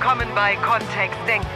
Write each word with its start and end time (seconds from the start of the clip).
willkommen 0.00 0.28
bei 0.34 0.56
Kontext 0.56 1.18
Denken. 1.26 1.46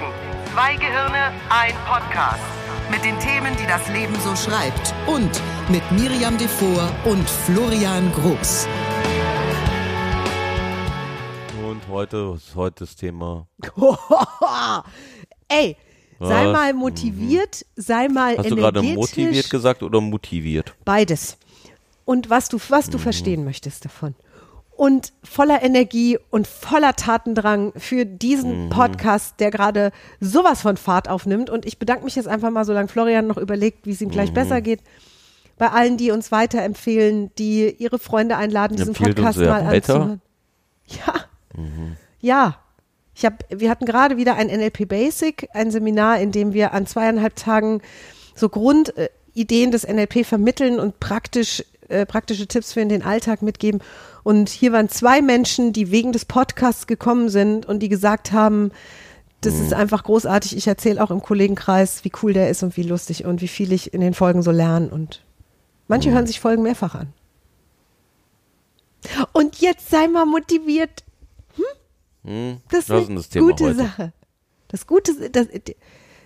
Zwei 0.53 0.75
Gehirne, 0.77 1.33
ein 1.49 1.73
Podcast. 1.87 2.43
Mit 2.91 3.03
den 3.03 3.19
Themen, 3.19 3.57
die 3.57 3.67
das 3.67 3.89
Leben 3.89 4.15
so 4.21 4.37
schreibt. 4.37 4.95
Und 5.07 5.31
mit 5.71 5.83
Miriam 5.93 6.37
Devor 6.37 6.91
und 7.07 7.27
Florian 7.27 8.13
Groß. 8.13 8.69
Und 11.67 11.81
heute 11.89 12.35
ist 12.37 12.55
heute 12.55 12.85
das 12.85 12.95
Thema. 12.97 13.47
Ey, 15.49 15.79
sei 16.21 16.47
mal 16.53 16.75
motiviert, 16.75 17.65
sei 17.77 18.09
mal 18.09 18.37
Hast 18.37 18.51
du 18.51 18.57
gerade 18.57 18.83
motiviert 18.83 19.49
gesagt 19.49 19.83
oder 19.83 20.03
motiviert? 20.03 20.75
Beides. 20.85 21.39
Und 22.05 22.29
was 22.29 22.51
du, 22.51 22.59
was 22.69 22.89
Mhm. 22.89 22.93
du 22.93 22.99
verstehen 22.99 23.45
möchtest 23.47 23.87
davon. 23.87 24.15
Und 24.77 25.13
voller 25.23 25.63
Energie 25.63 26.19
und 26.31 26.47
voller 26.49 26.95
Tatendrang 26.95 27.73
für 27.77 28.05
Mhm. 28.05 28.19
diesen 28.19 28.69
Podcast, 28.71 29.39
der 29.39 29.51
gerade 29.53 29.93
sowas 30.21 30.63
von 30.63 30.77
Fahrt 30.77 31.09
aufnimmt. 31.09 31.49
Und 31.49 31.65
ich 31.65 31.79
bedanke 31.79 32.05
mich 32.05 32.17
jetzt 32.17 32.27
einfach 32.27 32.51
mal, 32.51 32.65
solange 32.65 32.89
Florian 32.89 33.27
noch 33.29 33.37
überlegt, 33.39 33.87
wie 33.87 33.93
es 33.93 34.01
ihm 34.01 34.11
gleich 34.11 34.31
Mhm. 34.31 34.35
besser 34.35 34.61
geht. 34.61 34.81
Bei 35.59 35.71
allen, 35.71 35.97
die 35.97 36.11
uns 36.11 36.33
weiterempfehlen, 36.33 37.31
die 37.39 37.71
ihre 37.79 38.01
Freunde 38.01 38.37
einladen, 38.37 38.77
diesen 38.77 38.89
Empfiehlt 38.89 39.15
Podcast 39.15 39.39
mal 39.39 39.63
anzuhören. 39.63 40.21
Ja. 40.89 41.15
Ja. 42.21 42.57
Ich 43.15 43.25
hab, 43.25 43.45
wir 43.49 43.71
hatten 43.71 43.87
gerade 43.87 44.17
wieder 44.17 44.35
ein 44.35 44.49
NLP 44.49 44.87
Basic, 44.87 45.49
ein 45.53 45.71
Seminar, 45.71 46.19
in 46.19 46.33
dem 46.33 46.53
wir 46.53 46.73
an 46.73 46.85
zweieinhalb 46.89 47.37
Tagen 47.37 47.81
so 48.35 48.49
Grundideen 48.49 49.71
des 49.71 49.85
NLP 49.87 50.25
vermitteln 50.25 50.81
und 50.81 50.99
praktisch, 50.99 51.65
äh, 51.95 52.07
praktische 52.07 52.47
Tipps 52.47 52.73
für 52.73 52.81
in 52.81 52.89
den 52.89 53.03
Alltag 53.03 53.43
mitgeben. 53.43 53.81
Und 54.23 54.49
hier 54.49 54.73
waren 54.73 54.89
zwei 54.89 55.23
Menschen, 55.23 55.73
die 55.73 55.91
wegen 55.91 56.13
des 56.13 56.25
Podcasts 56.25 56.87
gekommen 56.87 57.29
sind 57.29 57.67
und 57.67 57.81
die 57.81 57.89
gesagt 57.89 58.33
haben, 58.33 58.71
das 59.41 59.61
ist 59.61 59.75
einfach 59.75 60.05
großartig. 60.05 60.57
Ich 60.57 60.67
erzähle 60.67 61.03
auch 61.03 61.11
im 61.11 61.21
Kollegenkreis, 61.21 62.05
wie 62.05 62.13
cool 62.23 62.33
der 62.33 62.49
ist 62.49 62.63
und 62.63 62.77
wie 62.77 62.83
lustig 62.83 63.27
und 63.27 63.43
wie 63.43 63.49
viel 63.49 63.73
ich 63.73 63.93
in 63.93 64.01
den 64.01 64.15
Folgen 64.15 64.43
so 64.43 64.51
lerne. 64.51 64.89
Und 64.89 65.23
manche 65.87 66.11
hören 66.11 66.27
sich 66.27 66.41
Folgen 66.41 66.63
mehrfach 66.63 66.95
an. 66.95 67.13
Und 69.33 69.61
jetzt 69.61 69.91
sei 69.91 70.09
mal 70.09 70.25
motiviert. 70.25 71.05
Hm? 72.25 72.59
Das 72.71 72.81
ist 72.81 72.91
Was 72.91 73.03
ist 73.03 73.11
eine 73.11 73.17
das 73.21 73.35
gute 73.35 73.65
heute? 73.65 73.75
Sache. 73.77 74.13
Das 74.69 74.87
Gute, 74.87 75.31
das, 75.31 75.47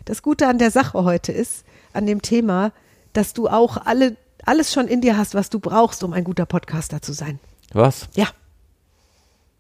das 0.05 0.23
Gute 0.23 0.47
an 0.47 0.59
der 0.59 0.71
Sache 0.71 1.03
heute 1.05 1.33
ist, 1.33 1.65
an 1.93 2.07
dem 2.07 2.23
Thema, 2.23 2.73
dass 3.13 3.35
du 3.35 3.49
auch 3.49 3.77
alle, 3.85 4.17
alles 4.49 4.73
schon 4.73 4.89
in 4.89 5.01
dir 5.01 5.17
hast, 5.17 5.35
was 5.35 5.51
du 5.51 5.61
brauchst, 5.61 6.03
um 6.03 6.13
ein 6.13 6.25
guter 6.25 6.47
Podcaster 6.47 7.03
zu 7.03 7.13
sein. 7.13 7.39
Was? 7.73 8.09
Ja. 8.15 8.27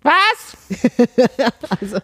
Was? 0.03 0.56
also, 1.80 1.98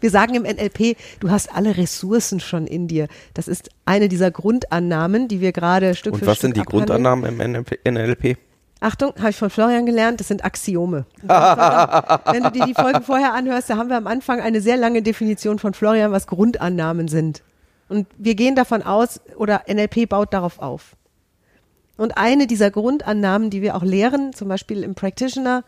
wir 0.00 0.10
sagen 0.10 0.34
im 0.34 0.42
NLP, 0.44 0.96
du 1.20 1.30
hast 1.30 1.54
alle 1.54 1.76
Ressourcen 1.76 2.40
schon 2.40 2.66
in 2.66 2.86
dir. 2.86 3.08
Das 3.34 3.48
ist 3.48 3.70
eine 3.84 4.08
dieser 4.08 4.30
Grundannahmen, 4.30 5.28
die 5.28 5.40
wir 5.40 5.52
gerade 5.52 5.94
Stück 5.94 6.14
Und 6.14 6.20
für 6.20 6.26
was 6.26 6.38
Stück 6.38 6.42
sind 6.42 6.56
die 6.56 6.60
abhandeln. 6.60 7.02
Grundannahmen 7.02 7.40
im 7.40 7.52
NLP? 7.52 7.84
NLP? 7.84 8.38
Achtung, 8.80 9.14
habe 9.18 9.30
ich 9.30 9.36
von 9.36 9.50
Florian 9.50 9.86
gelernt, 9.86 10.18
das 10.20 10.28
sind 10.28 10.44
Axiome. 10.44 11.06
Wenn 11.22 12.42
du 12.42 12.50
dir 12.50 12.66
die 12.66 12.74
Folgen 12.74 13.02
vorher 13.02 13.32
anhörst, 13.32 13.70
da 13.70 13.76
haben 13.76 13.88
wir 13.88 13.96
am 13.96 14.08
Anfang 14.08 14.40
eine 14.40 14.60
sehr 14.60 14.76
lange 14.76 15.02
Definition 15.02 15.58
von 15.58 15.72
Florian, 15.72 16.10
was 16.10 16.26
Grundannahmen 16.26 17.06
sind. 17.06 17.42
Und 17.88 18.08
wir 18.16 18.34
gehen 18.34 18.56
davon 18.56 18.82
aus, 18.82 19.20
oder 19.36 19.62
NLP 19.68 20.08
baut 20.08 20.32
darauf 20.32 20.58
auf. 20.58 20.96
Und 21.96 22.16
eine 22.16 22.46
dieser 22.46 22.70
Grundannahmen, 22.70 23.50
die 23.50 23.62
wir 23.62 23.76
auch 23.76 23.82
lehren, 23.82 24.32
zum 24.32 24.48
Beispiel 24.48 24.82
im 24.82 24.94
Practitioner, 24.94 25.62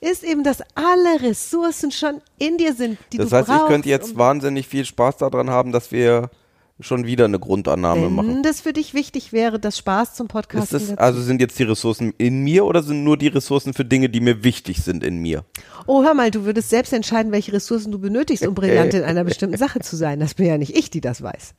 ist 0.00 0.22
eben, 0.24 0.44
dass 0.44 0.60
alle 0.74 1.22
Ressourcen 1.22 1.90
schon 1.90 2.20
in 2.38 2.58
dir 2.58 2.74
sind, 2.74 2.98
die 3.12 3.16
Das 3.18 3.30
du 3.30 3.36
heißt, 3.36 3.48
brauchst. 3.48 3.62
ich 3.62 3.68
könnte 3.68 3.88
jetzt 3.88 4.12
um- 4.12 4.18
wahnsinnig 4.18 4.68
viel 4.68 4.84
Spaß 4.84 5.16
daran 5.18 5.50
haben, 5.50 5.72
dass 5.72 5.90
wir 5.90 6.30
schon 6.78 7.06
wieder 7.06 7.24
eine 7.24 7.38
Grundannahme 7.38 8.02
wenn 8.02 8.14
machen. 8.14 8.42
das 8.42 8.60
für 8.60 8.74
dich 8.74 8.92
wichtig 8.92 9.32
wäre, 9.32 9.58
das 9.58 9.78
Spaß 9.78 10.14
zum 10.14 10.28
das, 10.28 10.68
dazu. 10.68 10.98
also 10.98 11.22
sind 11.22 11.40
jetzt 11.40 11.58
die 11.58 11.62
Ressourcen 11.62 12.12
in 12.18 12.44
mir 12.44 12.66
oder 12.66 12.82
sind 12.82 13.02
nur 13.02 13.16
die 13.16 13.28
Ressourcen 13.28 13.72
für 13.72 13.86
Dinge, 13.86 14.10
die 14.10 14.20
mir 14.20 14.44
wichtig 14.44 14.82
sind 14.82 15.02
in 15.02 15.16
mir? 15.16 15.44
Oh, 15.86 16.02
hör 16.02 16.12
mal, 16.12 16.30
du 16.30 16.44
würdest 16.44 16.68
selbst 16.68 16.92
entscheiden, 16.92 17.32
welche 17.32 17.54
Ressourcen 17.54 17.90
du 17.92 17.98
benötigst, 17.98 18.46
um 18.46 18.54
brillant 18.54 18.92
in 18.92 19.04
einer 19.04 19.24
bestimmten 19.24 19.56
Sache 19.56 19.80
zu 19.80 19.96
sein. 19.96 20.20
Das 20.20 20.34
bin 20.34 20.44
ja 20.46 20.58
nicht 20.58 20.76
ich, 20.76 20.90
die 20.90 21.00
das 21.00 21.22
weiß. 21.22 21.54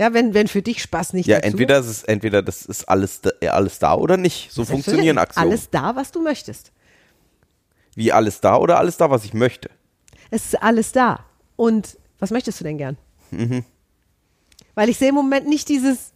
Ja, 0.00 0.14
wenn, 0.14 0.32
wenn 0.32 0.48
für 0.48 0.62
dich 0.62 0.80
Spaß 0.80 1.12
nicht 1.12 1.26
Ja, 1.26 1.36
dazu, 1.36 1.48
entweder 1.48 1.78
ist 1.78 1.86
es 1.86 2.02
entweder 2.04 2.40
das 2.40 2.64
ist 2.64 2.88
alles 2.88 3.20
da, 3.20 3.30
äh, 3.42 3.48
alles 3.48 3.78
da 3.80 3.92
oder 3.94 4.16
nicht. 4.16 4.50
So 4.50 4.64
funktionieren. 4.64 5.18
Axiome. 5.18 5.46
Alles 5.46 5.68
da, 5.68 5.94
was 5.94 6.10
du 6.10 6.22
möchtest. 6.22 6.72
Wie 7.94 8.10
alles 8.10 8.40
da 8.40 8.56
oder 8.56 8.78
alles 8.78 8.96
da, 8.96 9.10
was 9.10 9.26
ich 9.26 9.34
möchte. 9.34 9.68
Es 10.30 10.46
ist 10.46 10.62
alles 10.62 10.92
da. 10.92 11.26
Und 11.56 11.98
was 12.18 12.30
möchtest 12.30 12.58
du 12.60 12.64
denn 12.64 12.78
gern? 12.78 12.96
Mhm. 13.30 13.62
Weil 14.74 14.88
ich 14.88 14.96
sehe 14.96 15.10
im 15.10 15.16
Moment 15.16 15.46
nicht 15.46 15.68
dieses, 15.68 16.12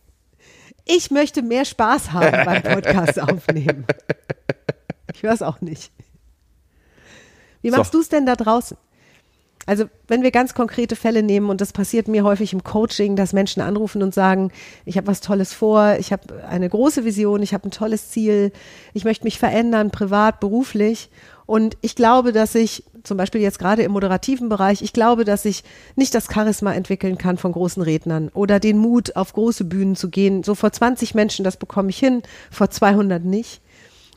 ich 0.86 1.10
möchte 1.10 1.42
mehr 1.42 1.66
Spaß 1.66 2.12
haben 2.12 2.42
beim 2.46 2.62
Podcast 2.62 3.20
aufnehmen. 3.20 3.84
Ich 5.12 5.22
höre 5.22 5.32
es 5.34 5.42
auch 5.42 5.60
nicht. 5.60 5.92
Wie 7.60 7.70
So. 7.70 7.76
machst 7.76 7.92
du 7.92 8.00
es 8.00 8.08
denn 8.08 8.24
da 8.24 8.34
draußen? 8.34 8.78
Also, 9.66 9.84
wenn 10.08 10.22
wir 10.22 10.30
ganz 10.30 10.54
konkrete 10.54 10.96
Fälle 10.96 11.22
nehmen, 11.22 11.48
und 11.48 11.60
das 11.60 11.72
passiert 11.72 12.08
mir 12.08 12.24
häufig 12.24 12.52
im 12.52 12.64
Coaching, 12.64 13.16
dass 13.16 13.32
Menschen 13.32 13.62
anrufen 13.62 14.02
und 14.02 14.12
sagen, 14.12 14.50
ich 14.84 14.96
habe 14.96 15.06
was 15.06 15.20
Tolles 15.20 15.54
vor, 15.54 15.96
ich 15.98 16.12
habe 16.12 16.42
eine 16.48 16.68
große 16.68 17.04
Vision, 17.04 17.42
ich 17.42 17.54
habe 17.54 17.68
ein 17.68 17.70
tolles 17.70 18.10
Ziel, 18.10 18.52
ich 18.92 19.04
möchte 19.04 19.24
mich 19.24 19.38
verändern, 19.38 19.90
privat, 19.90 20.40
beruflich. 20.40 21.08
Und 21.46 21.76
ich 21.82 21.94
glaube, 21.94 22.32
dass 22.32 22.54
ich, 22.54 22.84
zum 23.02 23.16
Beispiel 23.16 23.40
jetzt 23.40 23.58
gerade 23.58 23.82
im 23.82 23.92
moderativen 23.92 24.48
Bereich, 24.48 24.82
ich 24.82 24.92
glaube, 24.92 25.24
dass 25.24 25.44
ich 25.44 25.62
nicht 25.94 26.14
das 26.14 26.28
Charisma 26.32 26.72
entwickeln 26.72 27.18
kann 27.18 27.36
von 27.36 27.52
großen 27.52 27.82
Rednern 27.82 28.30
oder 28.32 28.60
den 28.60 28.78
Mut, 28.78 29.16
auf 29.16 29.32
große 29.32 29.64
Bühnen 29.64 29.96
zu 29.96 30.08
gehen. 30.08 30.42
So 30.42 30.54
vor 30.54 30.72
20 30.72 31.14
Menschen, 31.14 31.44
das 31.44 31.58
bekomme 31.58 31.90
ich 31.90 31.98
hin, 31.98 32.22
vor 32.50 32.70
200 32.70 33.22
nicht. 33.24 33.60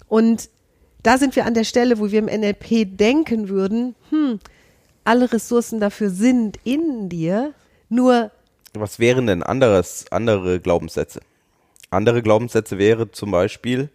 Und 0.07 0.49
da 1.03 1.17
sind 1.17 1.35
wir 1.35 1.45
an 1.45 1.53
der 1.53 1.63
Stelle, 1.63 1.99
wo 1.99 2.11
wir 2.11 2.19
im 2.19 2.25
NLP 2.25 2.97
denken 2.97 3.49
würden, 3.49 3.95
hm, 4.09 4.39
alle 5.07 5.31
Ressourcen 5.31 5.79
dafür 5.79 6.09
sind 6.09 6.59
in 6.65 7.07
dir, 7.09 7.53
nur 7.89 8.31
Was 8.73 8.99
wären 8.99 9.27
denn 9.27 9.41
anderes, 9.41 10.05
andere 10.11 10.59
Glaubenssätze? 10.59 11.21
Andere 11.89 12.21
Glaubenssätze 12.21 12.77
wäre 12.77 13.11
zum 13.11 13.31
Beispiel, 13.31 13.89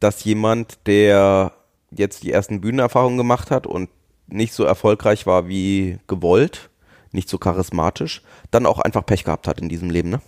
dass 0.00 0.24
jemand, 0.24 0.78
der 0.86 1.52
jetzt 1.90 2.22
die 2.22 2.32
ersten 2.32 2.62
Bühnenerfahrungen 2.62 3.18
gemacht 3.18 3.50
hat 3.50 3.66
und 3.66 3.90
nicht 4.26 4.54
so 4.54 4.64
erfolgreich 4.64 5.26
war 5.26 5.46
wie 5.46 5.98
gewollt, 6.06 6.70
nicht 7.12 7.28
so 7.28 7.38
charismatisch, 7.38 8.22
dann 8.50 8.64
auch 8.66 8.78
einfach 8.78 9.04
Pech 9.04 9.24
gehabt 9.24 9.46
hat 9.46 9.60
in 9.60 9.68
diesem 9.68 9.90
Leben, 9.90 10.08
ne? 10.08 10.22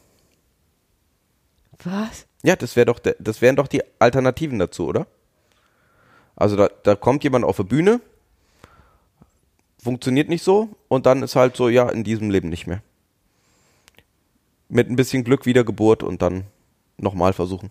was? 1.83 2.27
Ja, 2.43 2.55
das 2.55 2.77
wäre 2.77 2.87
doch, 2.87 3.01
das 3.01 3.41
wären 3.41 3.57
doch 3.57 3.67
die 3.67 3.83
Alternativen 3.99 4.59
dazu, 4.59 4.87
oder? 4.87 5.07
Also 6.37 6.57
da, 6.57 6.69
da 6.83 6.95
kommt 6.95 7.25
jemand 7.25 7.45
auf 7.45 7.59
eine 7.59 7.69
Bühne, 7.69 8.01
funktioniert 9.83 10.29
nicht 10.29 10.43
so 10.43 10.71
und 10.89 11.07
dann 11.07 11.23
ist 11.23 11.37
halt 11.37 11.57
so, 11.57 11.69
ja, 11.69 11.89
in 11.89 12.05
diesem 12.05 12.31
Leben 12.31 12.49
nicht 12.49 12.67
mehr. 12.67 12.83
Mit 14.69 14.91
ein 14.91 14.97
bisschen 14.97 15.25
Glück 15.25 15.47
Wiedergeburt 15.47 16.03
und 16.03 16.21
dann 16.21 16.45
nochmal 16.99 17.33
versuchen. 17.33 17.71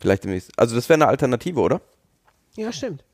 Vielleicht 0.00 0.24
demnächst. 0.24 0.50
Also 0.56 0.74
das 0.74 0.88
wäre 0.88 0.96
eine 0.98 1.08
Alternative, 1.08 1.60
oder? 1.60 1.80
Ja, 2.56 2.72
stimmt. 2.72 3.04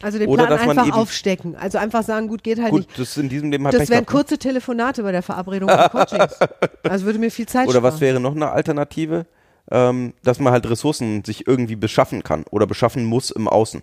Also 0.00 0.18
den 0.18 0.28
Oder 0.28 0.46
Plan 0.46 0.58
dass 0.58 0.66
man 0.66 0.78
einfach 0.78 0.96
aufstecken. 0.96 1.56
Also 1.56 1.78
einfach 1.78 2.04
sagen, 2.04 2.28
gut, 2.28 2.44
geht 2.44 2.60
halt 2.60 2.70
Gut, 2.70 2.86
nicht. 2.86 2.98
das 2.98 3.16
in 3.16 3.28
diesem 3.28 3.50
Leben 3.50 3.64
halt 3.64 3.74
Das 3.74 3.80
Pech 3.80 3.90
wären 3.90 4.04
gehabt, 4.04 4.10
ne? 4.14 4.18
kurze 4.20 4.38
Telefonate 4.38 5.02
bei 5.02 5.10
der 5.10 5.22
Verabredung 5.22 5.68
von 5.68 5.90
Coachings. 5.90 6.38
Also 6.84 7.04
würde 7.04 7.18
mir 7.18 7.30
viel 7.30 7.46
Zeit 7.46 7.66
Oder 7.68 7.82
was 7.82 7.94
sparen. 7.94 8.00
wäre 8.00 8.20
noch 8.20 8.34
eine 8.36 8.50
Alternative? 8.50 9.26
Ähm, 9.70 10.14
dass 10.22 10.38
man 10.38 10.52
halt 10.52 10.70
Ressourcen 10.70 11.24
sich 11.24 11.46
irgendwie 11.46 11.76
beschaffen 11.76 12.22
kann 12.22 12.44
oder 12.50 12.66
beschaffen 12.66 13.04
muss 13.04 13.30
im 13.30 13.48
Außen. 13.48 13.82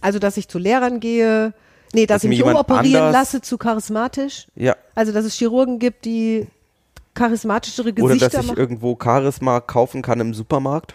Also, 0.00 0.20
dass 0.20 0.36
ich 0.36 0.46
zu 0.46 0.58
Lehrern 0.58 1.00
gehe, 1.00 1.52
nee, 1.96 2.06
dass, 2.06 2.16
Dass 2.16 2.24
ich 2.24 2.28
mich 2.30 2.42
umoperieren 2.44 3.10
lasse 3.12 3.40
zu 3.40 3.58
charismatisch. 3.58 4.46
Ja. 4.54 4.76
Also, 4.94 5.12
dass 5.12 5.24
es 5.24 5.34
Chirurgen 5.34 5.78
gibt, 5.78 6.04
die 6.04 6.46
charismatischere 7.14 7.88
Oder 7.92 8.14
Gesichter 8.14 8.28
dass 8.28 8.42
ich 8.42 8.48
machen. 8.48 8.58
irgendwo 8.58 8.96
Charisma 9.02 9.60
kaufen 9.60 10.02
kann 10.02 10.20
im 10.20 10.34
Supermarkt. 10.34 10.94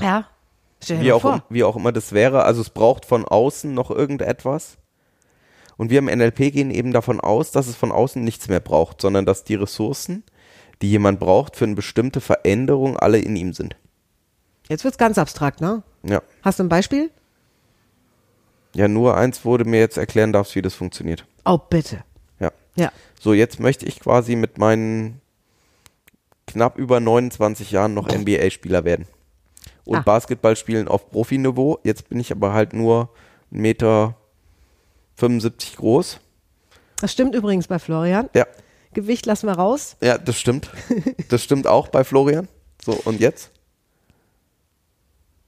Ja. 0.00 0.26
Stell 0.82 0.98
dir 0.98 1.04
Wie 1.04 1.12
auch, 1.12 1.22
vor. 1.22 1.44
wie 1.48 1.64
auch 1.64 1.76
immer 1.76 1.92
das 1.92 2.12
wäre. 2.12 2.42
Also 2.42 2.60
es 2.60 2.70
braucht 2.70 3.06
von 3.06 3.24
außen 3.24 3.72
noch 3.72 3.90
irgendetwas. 3.90 4.76
Und 5.76 5.90
wir 5.90 5.98
im 6.00 6.06
NLP 6.06 6.52
gehen 6.52 6.70
eben 6.70 6.92
davon 6.92 7.20
aus, 7.20 7.50
dass 7.52 7.68
es 7.68 7.76
von 7.76 7.90
außen 7.92 8.22
nichts 8.22 8.48
mehr 8.48 8.60
braucht, 8.60 9.00
sondern 9.00 9.24
dass 9.24 9.44
die 9.44 9.54
Ressourcen, 9.54 10.24
die 10.82 10.90
jemand 10.90 11.20
braucht 11.20 11.56
für 11.56 11.64
eine 11.64 11.74
bestimmte 11.74 12.20
Veränderung, 12.20 12.96
alle 12.96 13.18
in 13.18 13.34
ihm 13.36 13.54
sind. 13.54 13.76
Jetzt 14.68 14.84
wird's 14.84 14.98
ganz 14.98 15.18
abstrakt, 15.18 15.60
ne? 15.60 15.82
Ja. 16.02 16.20
Hast 16.42 16.58
du 16.58 16.64
ein 16.64 16.68
Beispiel? 16.68 17.10
Ja, 18.74 18.88
nur 18.88 19.16
eins 19.16 19.44
wurde 19.44 19.64
mir 19.64 19.80
jetzt 19.80 19.96
erklären 19.96 20.32
darfst, 20.32 20.54
wie 20.56 20.62
das 20.62 20.74
funktioniert. 20.74 21.24
Oh, 21.44 21.58
bitte. 21.58 22.04
Ja. 22.40 22.50
Ja. 22.76 22.92
So, 23.20 23.32
jetzt 23.32 23.60
möchte 23.60 23.86
ich 23.86 24.00
quasi 24.00 24.36
mit 24.36 24.58
meinen 24.58 25.20
knapp 26.46 26.76
über 26.78 27.00
29 27.00 27.70
Jahren 27.70 27.94
noch 27.94 28.08
NBA-Spieler 28.08 28.84
werden. 28.84 29.06
Und 29.84 29.98
Ah. 29.98 30.02
Basketball 30.02 30.56
spielen 30.56 30.88
auf 30.88 31.10
Profiniveau. 31.10 31.78
Jetzt 31.84 32.08
bin 32.08 32.18
ich 32.18 32.32
aber 32.32 32.52
halt 32.52 32.72
nur 32.72 33.10
1,75 33.52 33.56
Meter 33.60 34.14
groß. 35.76 36.20
Das 37.00 37.12
stimmt 37.12 37.34
übrigens 37.34 37.68
bei 37.68 37.78
Florian. 37.78 38.28
Ja. 38.34 38.46
Gewicht 38.92 39.26
lassen 39.26 39.46
wir 39.46 39.54
raus. 39.54 39.96
Ja, 40.00 40.18
das 40.18 40.38
stimmt. 40.38 40.70
Das 41.28 41.42
stimmt 41.42 41.66
auch 41.66 41.88
bei 41.88 42.04
Florian. 42.04 42.48
So, 42.84 42.92
und 43.04 43.20
jetzt? 43.20 43.50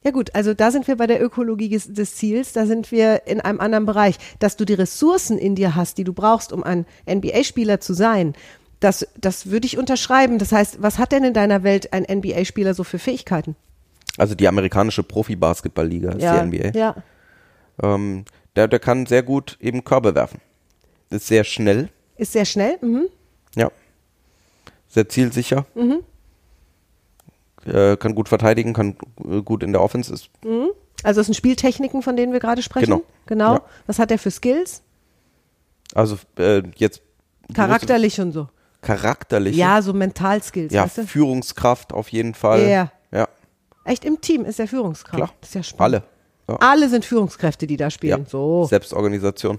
Ja 0.07 0.13
gut, 0.13 0.33
also 0.37 0.55
da 0.55 0.71
sind 0.71 0.87
wir 0.87 0.95
bei 0.95 1.09
der 1.09 1.21
Ökologie 1.21 1.69
des, 1.69 2.15
Ziels, 2.15 2.53
da 2.53 2.65
sind 2.65 2.93
wir 2.93 3.27
in 3.27 3.41
einem 3.41 3.59
anderen 3.59 3.87
Bereich. 3.87 4.15
Dass 4.39 4.57
du 4.57 4.65
die 4.65 4.75
Ressourcen 4.75 5.37
in 5.37 5.57
dir 5.57 5.75
hast, 5.75 5.99
die 5.99 6.05
du 6.05 6.13
brauchst, 6.13 6.53
um 6.53 6.63
ein 6.63 6.87
NBA-Spieler 7.11 7.81
zu 7.81 7.93
sein, 7.93 8.35
das, 8.79 9.09
das 9.21 9.51
würde 9.51 9.67
ich 9.67 9.79
unterschreiben. 9.79 10.39
Das 10.39 10.53
heißt, 10.53 10.81
was 10.81 11.01
hat 11.01 11.11
denn 11.11 11.25
in 11.25 11.35
deiner 11.35 11.65
Welt 11.65 11.93
ein 11.93 12.05
NBA-Spieler 12.09 12.73
so 12.73 12.85
für 12.85 13.01
Fähigkeiten? 13.01 13.57
Also 14.17 14.37
die 14.37 14.47
amerikanische 14.47 15.03
Profi-Basketball-Liga 15.03 16.13
ist 16.13 16.23
ja, 16.23 16.41
die 16.41 16.57
NBA. 16.57 16.79
Ja. 16.79 16.95
Ähm, 17.83 18.27
der, 18.55 18.69
der 18.69 18.79
kann 18.79 19.07
sehr 19.07 19.25
gut 19.25 19.57
eben 19.61 19.83
Körbe 19.83 20.15
werfen. 20.15 20.41
Ist 21.11 21.27
sehr 21.27 21.43
schnell. 21.43 21.89
Ist 22.17 22.31
sehr 22.31 22.45
schnell. 22.45 22.79
Mhm. 22.81 23.09
Ja. 23.57 23.73
Sehr 24.87 25.09
zielsicher. 25.09 25.67
Äh, 27.67 27.97
kann 27.97 28.15
gut 28.15 28.29
verteidigen, 28.29 28.73
kann 28.73 28.97
äh, 29.29 29.43
gut 29.43 29.63
in 29.63 29.73
der 29.73 29.83
Offense. 29.83 30.13
Ist, 30.13 30.31
Also 31.03 31.21
das 31.21 31.27
sind 31.27 31.35
Spieltechniken, 31.35 32.03
von 32.03 32.17
denen 32.17 32.33
wir 32.33 32.41
gerade 32.41 32.63
sprechen. 32.63 32.87
Genau. 32.87 33.03
Genau. 33.27 33.55
Ja. 33.55 33.63
Was 33.87 33.99
hat 33.99 34.11
er 34.11 34.19
für 34.19 34.31
Skills? 34.31 34.83
also 35.95 36.17
äh, 36.39 36.63
jetzt 36.77 37.01
Charakterlich 37.55 38.21
und 38.21 38.33
so. 38.33 38.49
charakterlich. 38.83 39.57
Ja, 39.57 39.81
so 39.83 39.93
Mentalskills, 39.93 40.73
ja, 40.73 40.83
weißt 40.85 40.99
du? 40.99 41.07
Führungskraft 41.07 41.93
auf 41.93 42.09
jeden 42.09 42.35
Fall. 42.35 42.69
Ja. 42.69 42.91
Ja, 43.13 43.29
Echt 43.85 44.05
im 44.05 44.21
Team 44.21 44.45
ist 44.45 44.59
er 44.59 44.67
Führungskraft. 44.67 45.17
klar. 45.17 45.33
Das 45.41 45.51
ist 45.51 45.55
ja 45.55 45.63
spannend. 45.63 46.03
Alle. 46.49 46.57
Ja. 46.61 46.69
Alle 46.69 46.89
sind 46.89 47.05
Führungskräfte, 47.05 47.67
die 47.69 47.77
da 47.77 47.89
spielen. 47.91 48.23
Ja. 48.25 48.29
So. 48.29 48.65
Selbstorganisation. 48.67 49.59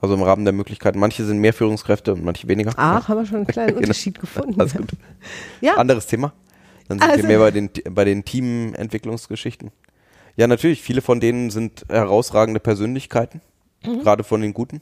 Also 0.00 0.14
im 0.14 0.22
Rahmen 0.22 0.44
der 0.44 0.52
Möglichkeiten. 0.54 0.98
Manche 1.00 1.24
sind 1.24 1.38
mehr 1.38 1.52
Führungskräfte 1.52 2.12
und 2.14 2.24
manche 2.24 2.46
weniger. 2.46 2.72
Ach, 2.76 3.08
haben 3.08 3.18
wir 3.18 3.26
schon 3.26 3.36
einen 3.38 3.46
kleinen 3.48 3.68
Genau. 3.74 3.78
Unterschied 3.80 4.18
gefunden. 4.20 4.60
Alles 4.60 4.74
gut. 4.76 4.90
Ja, 5.60 5.74
Anderes 5.74 6.06
Thema. 6.06 6.32
Dann 6.88 6.98
sind 6.98 7.10
Also- 7.10 7.22
wir 7.22 7.28
mehr 7.28 7.38
bei 7.38 7.50
den, 7.50 7.70
bei 7.90 8.04
den 8.04 8.24
Teamentwicklungsgeschichten. 8.24 9.70
Ja, 10.36 10.46
natürlich. 10.46 10.82
Viele 10.82 11.02
von 11.02 11.20
denen 11.20 11.50
sind 11.50 11.84
herausragende 11.88 12.60
Persönlichkeiten. 12.60 13.40
Mhm. 13.84 14.00
Gerade 14.02 14.24
von 14.24 14.40
den 14.40 14.54
Guten. 14.54 14.80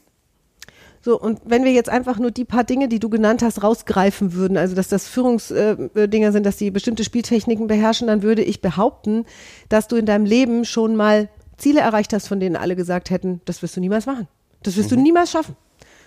so 1.01 1.19
und 1.19 1.39
wenn 1.45 1.63
wir 1.63 1.71
jetzt 1.71 1.89
einfach 1.89 2.17
nur 2.17 2.31
die 2.31 2.45
paar 2.45 2.63
Dinge, 2.63 2.87
die 2.87 2.99
du 2.99 3.09
genannt 3.09 3.41
hast, 3.43 3.63
rausgreifen 3.63 4.33
würden, 4.33 4.57
also 4.57 4.75
dass 4.75 4.87
das 4.87 5.07
Führungsdinger 5.07 5.89
äh, 5.95 6.31
sind, 6.31 6.45
dass 6.45 6.57
die 6.57 6.71
bestimmte 6.71 7.03
Spieltechniken 7.03 7.67
beherrschen, 7.67 8.07
dann 8.07 8.23
würde 8.23 8.43
ich 8.43 8.61
behaupten, 8.61 9.25
dass 9.69 9.87
du 9.87 9.95
in 9.95 10.05
deinem 10.05 10.25
Leben 10.25 10.65
schon 10.65 10.95
mal 10.95 11.29
Ziele 11.57 11.81
erreicht 11.81 12.13
hast, 12.13 12.27
von 12.27 12.39
denen 12.39 12.55
alle 12.55 12.75
gesagt 12.75 13.09
hätten, 13.09 13.41
das 13.45 13.61
wirst 13.61 13.75
du 13.77 13.79
niemals 13.79 14.05
machen. 14.05 14.27
Das 14.63 14.75
wirst 14.77 14.91
du 14.91 14.95
niemals 14.95 15.31
schaffen. 15.31 15.55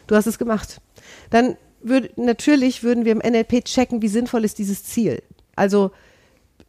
Du 0.07 0.17
hast 0.17 0.27
es 0.27 0.39
gemacht. 0.39 0.81
Dann 1.31 1.57
würd, 1.83 2.19
natürlich 2.19 2.83
würden 2.83 3.05
wir 3.05 3.13
im 3.13 3.19
NLP 3.19 3.65
checken, 3.65 4.03
wie 4.03 4.09
sinnvoll 4.09 4.45
ist 4.45 4.59
dieses 4.59 4.85
Ziel. 4.85 5.23
Also 5.57 5.91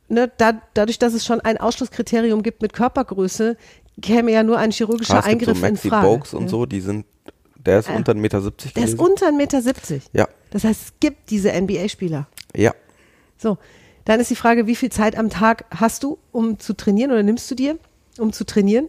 ne, 0.10 0.32
da, 0.38 0.62
dadurch, 0.74 1.00
dass 1.00 1.14
es 1.14 1.26
schon 1.26 1.42
ein 1.42 1.58
Ausschlusskriterium 1.58 2.44
gibt 2.44 2.62
mit 2.62 2.74
Körpergröße, 2.74 3.58
käme 4.02 4.32
ja 4.32 4.44
nur 4.44 4.58
ein 4.58 4.72
chirurgischer 4.72 5.24
Ah, 5.24 5.28
Eingriff 5.28 5.60
so 5.60 5.66
in 5.66 5.78
Frage. 5.78 6.08
Bogues 6.08 6.34
und 6.34 6.44
ja. 6.44 6.50
so, 6.50 6.66
die 6.66 6.82
sind, 6.82 7.06
der 7.58 7.80
ist 7.80 7.90
unter 7.90 8.14
1,70 8.14 8.16
Meter. 8.16 8.42
Der 8.76 8.84
ist 8.86 9.00
unter 9.00 9.28
1,70 9.28 9.32
Meter. 9.34 10.02
Ja, 10.14 10.28
Das 10.50 10.64
heißt, 10.64 10.82
es 10.86 10.94
gibt 11.00 11.30
diese 11.30 11.52
NBA-Spieler. 11.52 12.28
ja. 12.56 12.74
So, 13.38 13.58
dann 14.06 14.20
ist 14.20 14.30
die 14.30 14.36
Frage, 14.36 14.68
wie 14.68 14.76
viel 14.76 14.92
Zeit 14.92 15.18
am 15.18 15.30
Tag 15.32 15.66
hast 15.72 16.04
du, 16.04 16.18
um 16.32 16.60
zu 16.60 16.74
trainieren 16.74 17.12
oder 17.12 17.24
nimmst 17.24 17.50
du 17.50 17.56
dir, 17.56 17.78
um 18.20 18.32
zu 18.34 18.46
trainieren? 18.46 18.88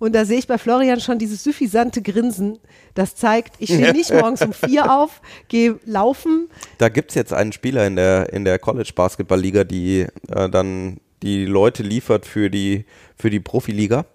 Und 0.00 0.14
da 0.14 0.24
sehe 0.24 0.38
ich 0.38 0.48
bei 0.48 0.58
Florian 0.58 0.98
schon 0.98 1.18
dieses 1.18 1.44
suffisante 1.44 2.00
Grinsen, 2.00 2.58
das 2.94 3.14
zeigt, 3.14 3.54
ich 3.58 3.68
stehe 3.68 3.92
nicht 3.92 4.12
morgens 4.12 4.40
um 4.42 4.52
vier 4.52 4.90
auf, 4.90 5.20
gehe 5.48 5.78
laufen. 5.84 6.48
Da 6.78 6.88
gibt's 6.88 7.14
jetzt 7.14 7.32
einen 7.32 7.52
Spieler 7.52 7.86
in 7.86 7.96
der, 7.96 8.32
in 8.32 8.44
der 8.44 8.58
College-Basketball-Liga, 8.58 9.64
die 9.64 10.06
äh, 10.28 10.48
dann 10.48 11.00
die 11.22 11.44
Leute 11.44 11.82
liefert 11.82 12.24
für 12.24 12.48
die, 12.48 12.86
für 13.14 13.28
die 13.28 13.40
Profiliga, 13.40 14.06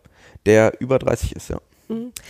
der 0.48 0.74
über 0.82 0.98
30 0.98 1.36
ist, 1.36 1.50
ja. 1.50 1.60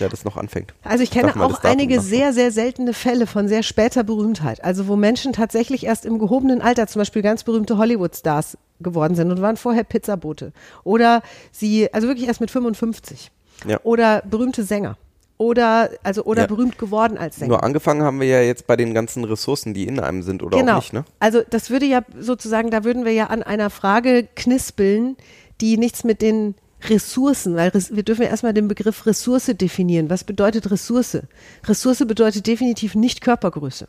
Der 0.02 0.10
das 0.10 0.26
noch 0.26 0.36
anfängt. 0.36 0.74
Also 0.84 1.02
ich 1.02 1.12
kenne 1.12 1.34
auch 1.42 1.64
einige 1.64 1.96
nachschauen. 1.96 2.10
sehr, 2.10 2.34
sehr 2.34 2.52
seltene 2.52 2.92
Fälle 2.92 3.26
von 3.26 3.48
sehr 3.48 3.64
später 3.64 4.04
Berühmtheit. 4.04 4.62
Also 4.62 4.88
wo 4.90 4.98
Menschen 4.98 5.32
tatsächlich 5.32 5.86
erst 5.86 6.06
im 6.06 6.20
gehobenen 6.20 6.62
Alter, 6.62 6.88
zum 6.88 7.00
Beispiel 7.00 7.22
ganz 7.22 7.46
berühmte 7.46 7.78
Hollywood-Stars 7.78 8.58
geworden 8.82 9.16
sind 9.16 9.32
und 9.32 9.42
waren 9.42 9.56
vorher 9.56 9.86
Pizzabote. 9.86 10.52
Oder 10.84 11.22
sie, 11.54 11.94
also 11.94 12.10
wirklich 12.10 12.28
erst 12.28 12.42
mit 12.42 12.52
55. 12.52 13.32
Ja. 13.68 13.80
Oder 13.84 14.22
berühmte 14.30 14.64
Sänger. 14.64 14.98
Oder, 15.38 15.90
also, 16.04 16.24
oder 16.24 16.44
Ja. 16.44 16.48
berühmt 16.48 16.78
geworden 16.78 17.18
als 17.18 17.36
Sänger. 17.38 17.50
Nur 17.50 17.64
angefangen 17.64 18.04
haben 18.04 18.22
wir 18.22 18.28
ja 18.28 18.42
jetzt 18.42 18.68
bei 18.68 18.78
den 18.78 18.94
ganzen 18.94 19.26
Ressourcen, 19.26 19.74
die 19.74 19.86
in 19.86 20.00
einem 20.00 20.24
sind 20.24 20.42
oder 20.44 20.58
genau. 20.58 20.74
auch 20.74 20.78
nicht, 20.78 20.94
ne? 20.94 21.04
Also 21.20 21.42
das 21.50 21.70
würde 21.70 21.86
ja 21.86 22.02
sozusagen, 22.18 22.72
da 22.72 22.86
würden 22.86 23.04
wir 23.04 23.12
ja 23.12 23.28
an 23.28 23.44
einer 23.44 23.70
Frage 23.70 24.28
knispeln, 24.36 25.18
die 25.60 25.78
nichts 25.78 26.06
mit 26.06 26.22
den 26.22 26.56
Ressourcen, 26.90 27.56
weil 27.56 27.72
wir 27.74 28.04
dürfen 28.04 28.22
ja 28.22 28.30
erstmal 28.30 28.54
den 28.54 28.68
Begriff 28.68 29.06
Ressource 29.06 29.48
definieren. 29.48 30.10
Was 30.10 30.24
bedeutet 30.24 30.72
Ressource? 30.72 31.18
Ressource 31.66 32.06
bedeutet 32.08 32.48
definitiv 32.48 32.96
nicht 32.96 33.22
Körpergröße. 33.22 33.88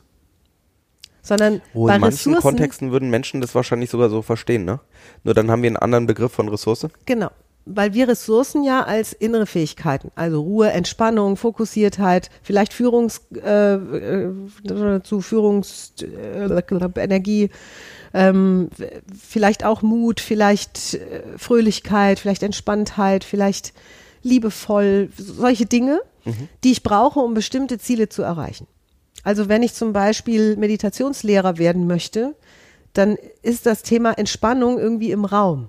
Sondern 1.23 1.61
Oh, 1.75 1.89
in 1.89 2.01
manchen 2.01 2.35
Ressourcen, 2.35 2.43
Kontexten 2.43 2.93
würden 2.93 3.11
Menschen 3.11 3.41
das 3.41 3.55
wahrscheinlich 3.55 3.91
sogar 3.91 4.09
so 4.11 4.23
verstehen, 4.23 4.65
ne? 4.65 4.81
Nur 5.25 5.35
dann 5.35 5.51
haben 5.51 5.63
wir 5.63 5.69
einen 5.69 5.77
anderen 5.77 6.07
Begriff 6.07 6.33
von 6.33 6.49
Ressource. 6.49 6.87
Genau. 7.05 7.31
Weil 7.69 7.95
wir 7.95 8.07
Ressourcen 8.07 8.63
ja 8.63 8.85
als 8.85 9.13
innere 9.13 9.47
Fähigkeiten, 9.47 10.13
also 10.15 10.41
Ruhe, 10.41 10.71
Entspannung, 10.71 11.37
Fokussiertheit, 11.37 12.31
vielleicht 12.43 12.73
Führungs, 12.73 13.23
äh, 13.35 13.75
äh, 13.75 15.03
zu 15.03 15.21
Führungs, 15.21 15.93
äh, 16.01 16.63
ähm, 18.15 18.71
vielleicht 19.19 19.65
auch 19.65 19.83
Mut, 19.83 20.21
vielleicht 20.21 20.95
äh, 20.95 21.23
Fröhlichkeit, 21.37 22.21
vielleicht 22.21 22.45
Entspanntheit, 22.45 23.25
vielleicht 23.25 23.73
liebevoll, 24.23 25.11
solche 25.17 25.67
Dinge, 25.67 26.01
die 26.65 26.73
ich 26.73 26.83
brauche, 26.83 27.21
um 27.21 27.35
bestimmte 27.35 27.79
Ziele 27.79 28.09
zu 28.09 28.23
erreichen. 28.23 28.67
Also 29.23 29.49
wenn 29.49 29.63
ich 29.63 29.75
zum 29.75 29.93
Beispiel 29.93 30.57
Meditationslehrer 30.57 31.59
werden 31.59 31.87
möchte, 31.87 32.35
dann 32.93 33.17
ist 33.43 33.67
das 33.67 33.83
Thema 33.83 34.13
Entspannung 34.13 34.79
irgendwie 34.79 35.11
im 35.11 35.25
Raum. 35.25 35.69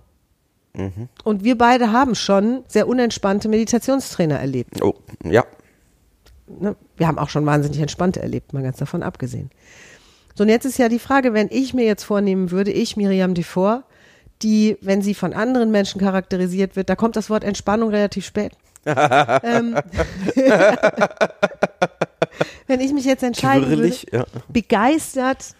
Und 1.23 1.43
wir 1.43 1.57
beide 1.57 1.91
haben 1.91 2.15
schon 2.15 2.63
sehr 2.67 2.87
unentspannte 2.87 3.49
Meditationstrainer 3.49 4.39
erlebt. 4.39 4.81
Oh, 4.81 4.93
ja. 5.23 5.43
Ne? 6.47 6.75
Wir 6.95 7.07
haben 7.07 7.17
auch 7.19 7.29
schon 7.29 7.45
wahnsinnig 7.45 7.79
entspannte 7.79 8.21
erlebt, 8.21 8.53
mal 8.53 8.63
ganz 8.63 8.77
davon 8.77 9.03
abgesehen. 9.03 9.49
So, 10.35 10.43
und 10.43 10.49
jetzt 10.49 10.65
ist 10.65 10.77
ja 10.77 10.87
die 10.87 10.99
Frage, 10.99 11.33
wenn 11.33 11.47
ich 11.49 11.73
mir 11.73 11.85
jetzt 11.85 12.03
vornehmen 12.03 12.51
würde, 12.51 12.71
ich, 12.71 12.95
Miriam 12.95 13.33
Devor, 13.33 13.83
die, 14.43 14.77
wenn 14.81 15.01
sie 15.01 15.15
von 15.15 15.33
anderen 15.33 15.71
Menschen 15.71 15.99
charakterisiert 15.99 16.75
wird, 16.75 16.89
da 16.89 16.95
kommt 16.95 17.15
das 17.15 17.29
Wort 17.29 17.43
Entspannung 17.43 17.89
relativ 17.89 18.25
spät. 18.25 18.51
ähm, 18.85 19.75
wenn 22.67 22.79
ich 22.79 22.93
mich 22.93 23.05
jetzt 23.05 23.23
entscheiden 23.23 23.67
würde, 23.67 23.81
Quirlig, 23.81 24.07
ja. 24.11 24.25
begeistert 24.47 25.55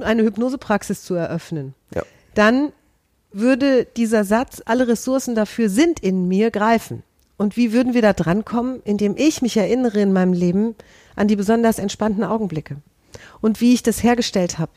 eine 0.00 0.22
Hypnosepraxis 0.22 1.02
zu 1.02 1.14
eröffnen, 1.14 1.74
Ja. 1.94 2.02
dann 2.34 2.72
würde 3.38 3.86
dieser 3.96 4.24
Satz, 4.24 4.62
alle 4.64 4.88
Ressourcen 4.88 5.34
dafür 5.34 5.68
sind 5.68 6.00
in 6.00 6.28
mir, 6.28 6.50
greifen. 6.50 7.02
Und 7.36 7.56
wie 7.56 7.72
würden 7.72 7.94
wir 7.94 8.02
da 8.02 8.12
drankommen? 8.12 8.80
Indem 8.84 9.14
ich 9.16 9.42
mich 9.42 9.56
erinnere 9.56 10.00
in 10.00 10.12
meinem 10.12 10.32
Leben 10.32 10.74
an 11.16 11.28
die 11.28 11.36
besonders 11.36 11.78
entspannten 11.78 12.24
Augenblicke. 12.24 12.76
Und 13.40 13.60
wie 13.60 13.74
ich 13.74 13.82
das 13.82 14.02
hergestellt 14.02 14.58
habe, 14.58 14.72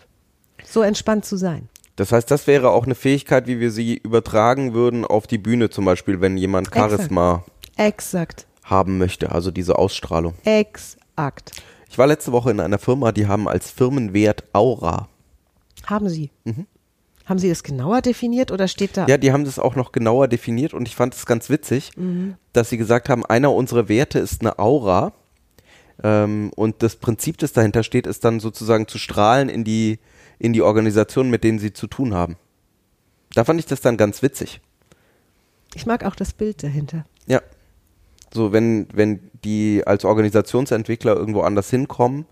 so 0.66 0.82
entspannt 0.82 1.26
zu 1.26 1.38
sein. 1.38 1.70
Das 1.96 2.12
heißt, 2.12 2.32
das 2.32 2.48
wäre 2.48 2.70
auch 2.72 2.86
eine 2.86 2.96
Fähigkeit, 2.96 3.48
wie 3.48 3.60
wir 3.60 3.72
sie 3.72 3.96
übertragen 3.98 4.74
würden 4.74 5.04
auf 5.04 5.28
die 5.28 5.38
Bühne 5.38 5.70
zum 5.70 5.86
Beispiel, 5.86 6.22
wenn 6.22 6.38
jemand 6.38 6.68
Exakt. 6.68 6.92
Charisma 6.92 7.44
Exakt. 7.76 8.48
haben 8.64 8.98
möchte, 8.98 9.32
also 9.32 9.52
diese 9.52 9.78
Ausstrahlung. 9.78 10.34
Exakt. 10.46 11.52
Ich 11.90 11.98
war 11.98 12.08
letzte 12.08 12.32
Woche 12.32 12.52
in 12.52 12.60
einer 12.60 12.80
Firma, 12.80 13.12
die 13.12 13.28
haben 13.28 13.48
als 13.50 13.72
Firmenwert 13.72 14.44
Aura. 14.54 15.10
Haben 15.88 16.08
Sie. 16.08 16.30
Haben 17.30 17.38
Sie 17.38 17.48
das 17.48 17.62
genauer 17.62 18.02
definiert 18.02 18.52
oder 18.52 18.68
steht 18.68 18.98
da? 18.98 19.06
Ja, 19.06 19.20
die 19.20 19.32
haben 19.32 19.46
das 19.46 19.60
auch 19.60 19.76
noch 19.76 19.92
genauer 19.92 20.28
definiert 20.28 20.74
und 20.74 20.88
ich 20.88 20.96
fand 20.96 21.14
es 21.14 21.28
ganz 21.28 21.52
witzig, 21.52 21.92
dass 22.54 22.72
sie 22.72 22.78
gesagt 22.78 23.08
haben, 23.08 23.24
einer 23.24 23.54
unserer 23.54 23.88
Werte 23.88 24.18
ist 24.18 24.42
eine 24.42 24.58
Aura. 24.58 25.14
Ähm, 26.02 26.52
und 26.56 26.82
das 26.82 26.96
Prinzip, 26.96 27.38
das 27.38 27.54
dahinter 27.54 27.84
steht, 27.84 28.08
ist 28.08 28.26
dann 28.26 28.40
sozusagen 28.40 28.88
zu 28.88 28.98
strahlen 28.98 29.48
in 29.48 29.64
die, 29.64 30.00
in 30.40 30.54
die 30.54 30.64
Organisation, 30.64 31.30
mit 31.30 31.44
denen 31.44 31.60
sie 31.60 31.72
zu 31.72 31.86
tun 31.86 32.16
haben. 32.16 32.36
Da 33.36 33.44
fand 33.44 33.60
ich 33.60 33.68
das 33.68 33.82
dann 33.82 33.96
ganz 33.96 34.24
witzig. 34.24 34.60
Ich 35.76 35.86
mag 35.86 36.06
auch 36.06 36.16
das 36.16 36.34
Bild 36.34 36.64
dahinter. 36.64 37.06
Ja. 37.28 37.44
So, 38.34 38.52
wenn, 38.52 38.88
wenn 38.92 39.20
die 39.44 39.84
als 39.86 40.04
Organisationsentwickler 40.04 41.16
irgendwo 41.16 41.42
anders 41.42 41.70
hinkommen, 41.70 42.26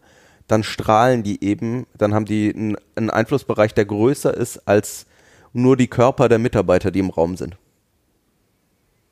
dann 0.47 0.63
strahlen 0.63 1.23
die 1.23 1.43
eben, 1.43 1.85
dann 1.97 2.13
haben 2.13 2.25
die 2.25 2.53
einen, 2.95 3.09
Einflussbereich, 3.09 3.73
der 3.73 3.85
größer 3.85 4.33
ist 4.33 4.67
als 4.67 5.05
nur 5.53 5.77
die 5.77 5.87
Körper 5.87 6.29
der 6.29 6.39
Mitarbeiter, 6.39 6.91
die 6.91 6.99
im 6.99 7.09
Raum 7.09 7.37
sind. 7.37 7.57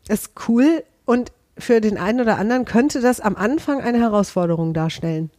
ist 0.08 0.32
cool 0.48 0.84
und 1.06 1.32
für 1.58 1.82
den 1.82 1.98
einen 1.98 2.22
oder 2.22 2.38
anderen 2.38 2.66
könnte 2.66 3.02
das 3.02 3.20
am 3.20 3.36
Anfang 3.36 3.82
eine 3.82 4.00
Herausforderung 4.00 4.74
darstellen, 4.74 5.30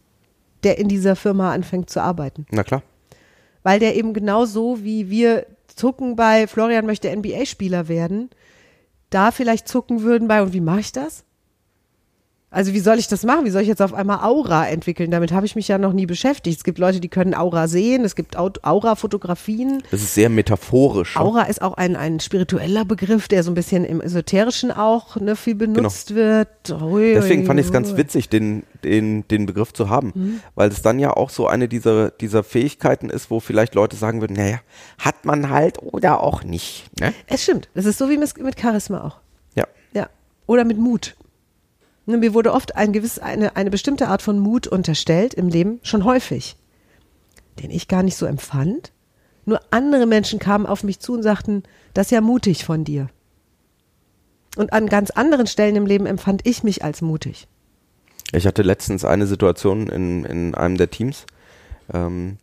der 0.63 0.77
in 0.77 0.87
dieser 0.87 1.15
Firma 1.15 1.53
anfängt 1.53 1.89
zu 1.89 2.01
arbeiten. 2.01 2.45
Na 2.51 2.63
klar. 2.63 2.81
Weil 3.63 3.79
der 3.79 3.95
eben 3.95 4.13
genauso 4.13 4.83
wie 4.83 5.09
wir 5.09 5.45
zucken 5.67 6.15
bei 6.15 6.47
Florian 6.47 6.85
möchte 6.85 7.15
NBA-Spieler 7.15 7.87
werden, 7.87 8.29
da 9.09 9.31
vielleicht 9.31 9.67
zucken 9.67 10.01
würden 10.01 10.27
bei, 10.27 10.41
und 10.41 10.53
wie 10.53 10.61
mache 10.61 10.79
ich 10.79 10.91
das? 10.91 11.23
Also 12.57 12.73
wie 12.73 12.79
soll 12.79 12.97
ich 12.97 13.07
das 13.07 13.23
machen? 13.23 13.45
Wie 13.45 13.51
soll 13.51 13.61
ich 13.61 13.67
jetzt 13.67 13.83
auf 13.83 13.93
einmal 13.93 14.23
Aura 14.23 14.67
entwickeln? 14.67 15.11
Damit 15.11 15.31
habe 15.31 15.45
ich 15.45 15.55
mich 15.55 15.67
ja 15.67 15.77
noch 15.77 15.93
nie 15.93 16.07
beschäftigt. 16.07 16.57
Es 16.57 16.63
gibt 16.63 16.79
Leute, 16.79 16.99
die 16.99 17.07
können 17.07 17.35
Aura 17.35 17.67
sehen, 17.67 18.03
es 18.03 18.15
gibt 18.15 18.35
Au- 18.35 18.49
Aura-Fotografien. 18.63 19.83
Das 19.91 20.01
ist 20.01 20.15
sehr 20.15 20.29
metaphorisch. 20.29 21.15
ne? 21.15 21.21
Aura 21.21 21.43
ist 21.43 21.61
auch 21.61 21.75
ein, 21.75 21.95
ein 21.95 22.19
spiritueller 22.19 22.83
Begriff, 22.83 23.27
der 23.27 23.43
so 23.43 23.51
ein 23.51 23.53
bisschen 23.53 23.85
im 23.85 24.01
Esoterischen 24.01 24.71
auch 24.71 25.17
ne, 25.17 25.35
viel 25.35 25.53
benutzt 25.55 26.15
wird. 26.15 26.47
Ui, 26.71 27.09
Genau. 27.09 27.21
Deswegen 27.21 27.45
fand 27.45 27.59
ich 27.59 27.67
es 27.67 27.71
ganz 27.71 27.95
witzig, 27.95 28.29
den, 28.29 28.63
den, 28.83 29.27
den 29.27 29.45
Begriff 29.45 29.71
zu 29.73 29.89
haben, 29.89 30.11
Mhm. 30.15 30.39
weil 30.55 30.69
es 30.71 30.81
dann 30.81 30.97
ja 30.99 31.11
auch 31.11 31.29
so 31.29 31.47
eine 31.47 31.67
dieser, 31.67 32.09
dieser 32.11 32.43
Fähigkeiten 32.43 33.09
ist, 33.11 33.29
wo 33.29 33.39
vielleicht 33.39 33.75
Leute 33.75 33.95
sagen 33.95 34.19
würden, 34.21 34.33
naja, 34.35 34.59
hat 34.97 35.25
man 35.25 35.49
halt 35.51 35.77
oder 35.83 36.21
auch 36.21 36.43
nicht. 36.43 36.85
Ne? 36.99 37.13
Es 37.27 37.43
stimmt. 37.43 37.69
Das 37.75 37.85
ist 37.85 37.97
so 37.99 38.09
wie 38.09 38.17
mit, 38.17 38.35
mit 38.41 38.59
Charisma 38.59 39.03
auch. 39.03 39.17
Ja. 39.55 39.65
Ja. 39.93 40.07
Oder 40.47 40.65
mit 40.65 40.79
Mut. 40.79 41.15
Ne, 42.07 42.17
Mir 42.17 42.33
wurde 42.33 42.53
oft 42.53 42.75
ein 42.75 42.93
gewiss, 42.93 43.19
eine, 43.19 43.57
eine 43.57 43.69
bestimmte 43.69 44.07
Art 44.07 44.21
von 44.21 44.39
Mut 44.39 44.65
unterstellt 44.65 45.33
im 45.33 45.49
Leben, 45.49 45.79
schon 45.83 46.05
häufig, 46.05 46.55
den 47.59 47.69
ich 47.69 47.89
gar 47.89 48.01
nicht 48.01 48.15
so 48.15 48.25
empfand. 48.25 48.93
Nur 49.45 49.59
andere 49.71 50.07
Menschen 50.07 50.39
kamen 50.39 50.65
auf 50.65 50.83
mich 50.83 50.99
zu 50.99 51.13
und 51.13 51.23
sagten, 51.23 51.63
das 51.93 52.07
ist 52.07 52.11
ja 52.11 52.21
mutig 52.21 52.63
von 52.63 52.85
dir. 52.85 53.09
Und 54.55 54.71
an 54.71 54.87
ganz 54.87 55.11
anderen 55.11 55.47
Stellen 55.47 55.75
im 55.75 55.85
Leben 55.85 56.05
empfand 56.05 56.47
ich 56.47 56.63
mich 56.63 56.83
als 56.83 57.01
mutig. 57.01 57.47
Ich 58.31 58.47
hatte 58.47 58.61
letztens 58.61 59.03
eine 59.03 59.27
Situation 59.27 59.87
in, 59.87 60.23
in 60.23 60.55
einem 60.55 60.77
der 60.77 60.89
Teams. 60.89 61.25
Ähm, 61.93 62.37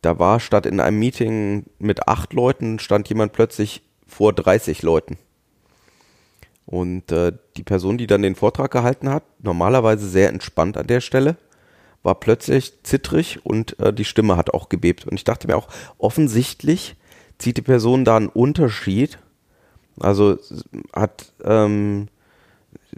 da 0.00 0.18
war 0.18 0.40
statt 0.40 0.64
in 0.64 0.80
einem 0.80 0.98
Meeting 0.98 1.66
mit 1.78 2.08
acht 2.08 2.32
Leuten, 2.32 2.78
stand 2.78 3.08
jemand 3.10 3.32
plötzlich 3.32 3.82
vor 4.06 4.32
30 4.32 4.82
Leuten. 4.82 5.18
Und 6.66 7.10
äh, 7.10 7.32
die 7.56 7.62
Person, 7.62 7.98
die 7.98 8.06
dann 8.06 8.22
den 8.22 8.36
Vortrag 8.36 8.70
gehalten 8.70 9.08
hat, 9.10 9.24
normalerweise 9.40 10.08
sehr 10.08 10.28
entspannt 10.28 10.76
an 10.76 10.86
der 10.86 11.00
Stelle, 11.00 11.36
war 12.02 12.14
plötzlich 12.14 12.82
zittrig 12.82 13.40
und 13.44 13.78
äh, 13.80 13.92
die 13.92 14.04
Stimme 14.04 14.36
hat 14.36 14.54
auch 14.54 14.68
gebebt. 14.68 15.06
Und 15.06 15.14
ich 15.14 15.24
dachte 15.24 15.48
mir 15.48 15.56
auch, 15.56 15.68
offensichtlich 15.98 16.96
zieht 17.38 17.56
die 17.56 17.62
Person 17.62 18.04
da 18.04 18.16
einen 18.16 18.28
Unterschied. 18.28 19.18
Also 19.98 20.38
hat, 20.94 21.32
ähm, 21.44 22.08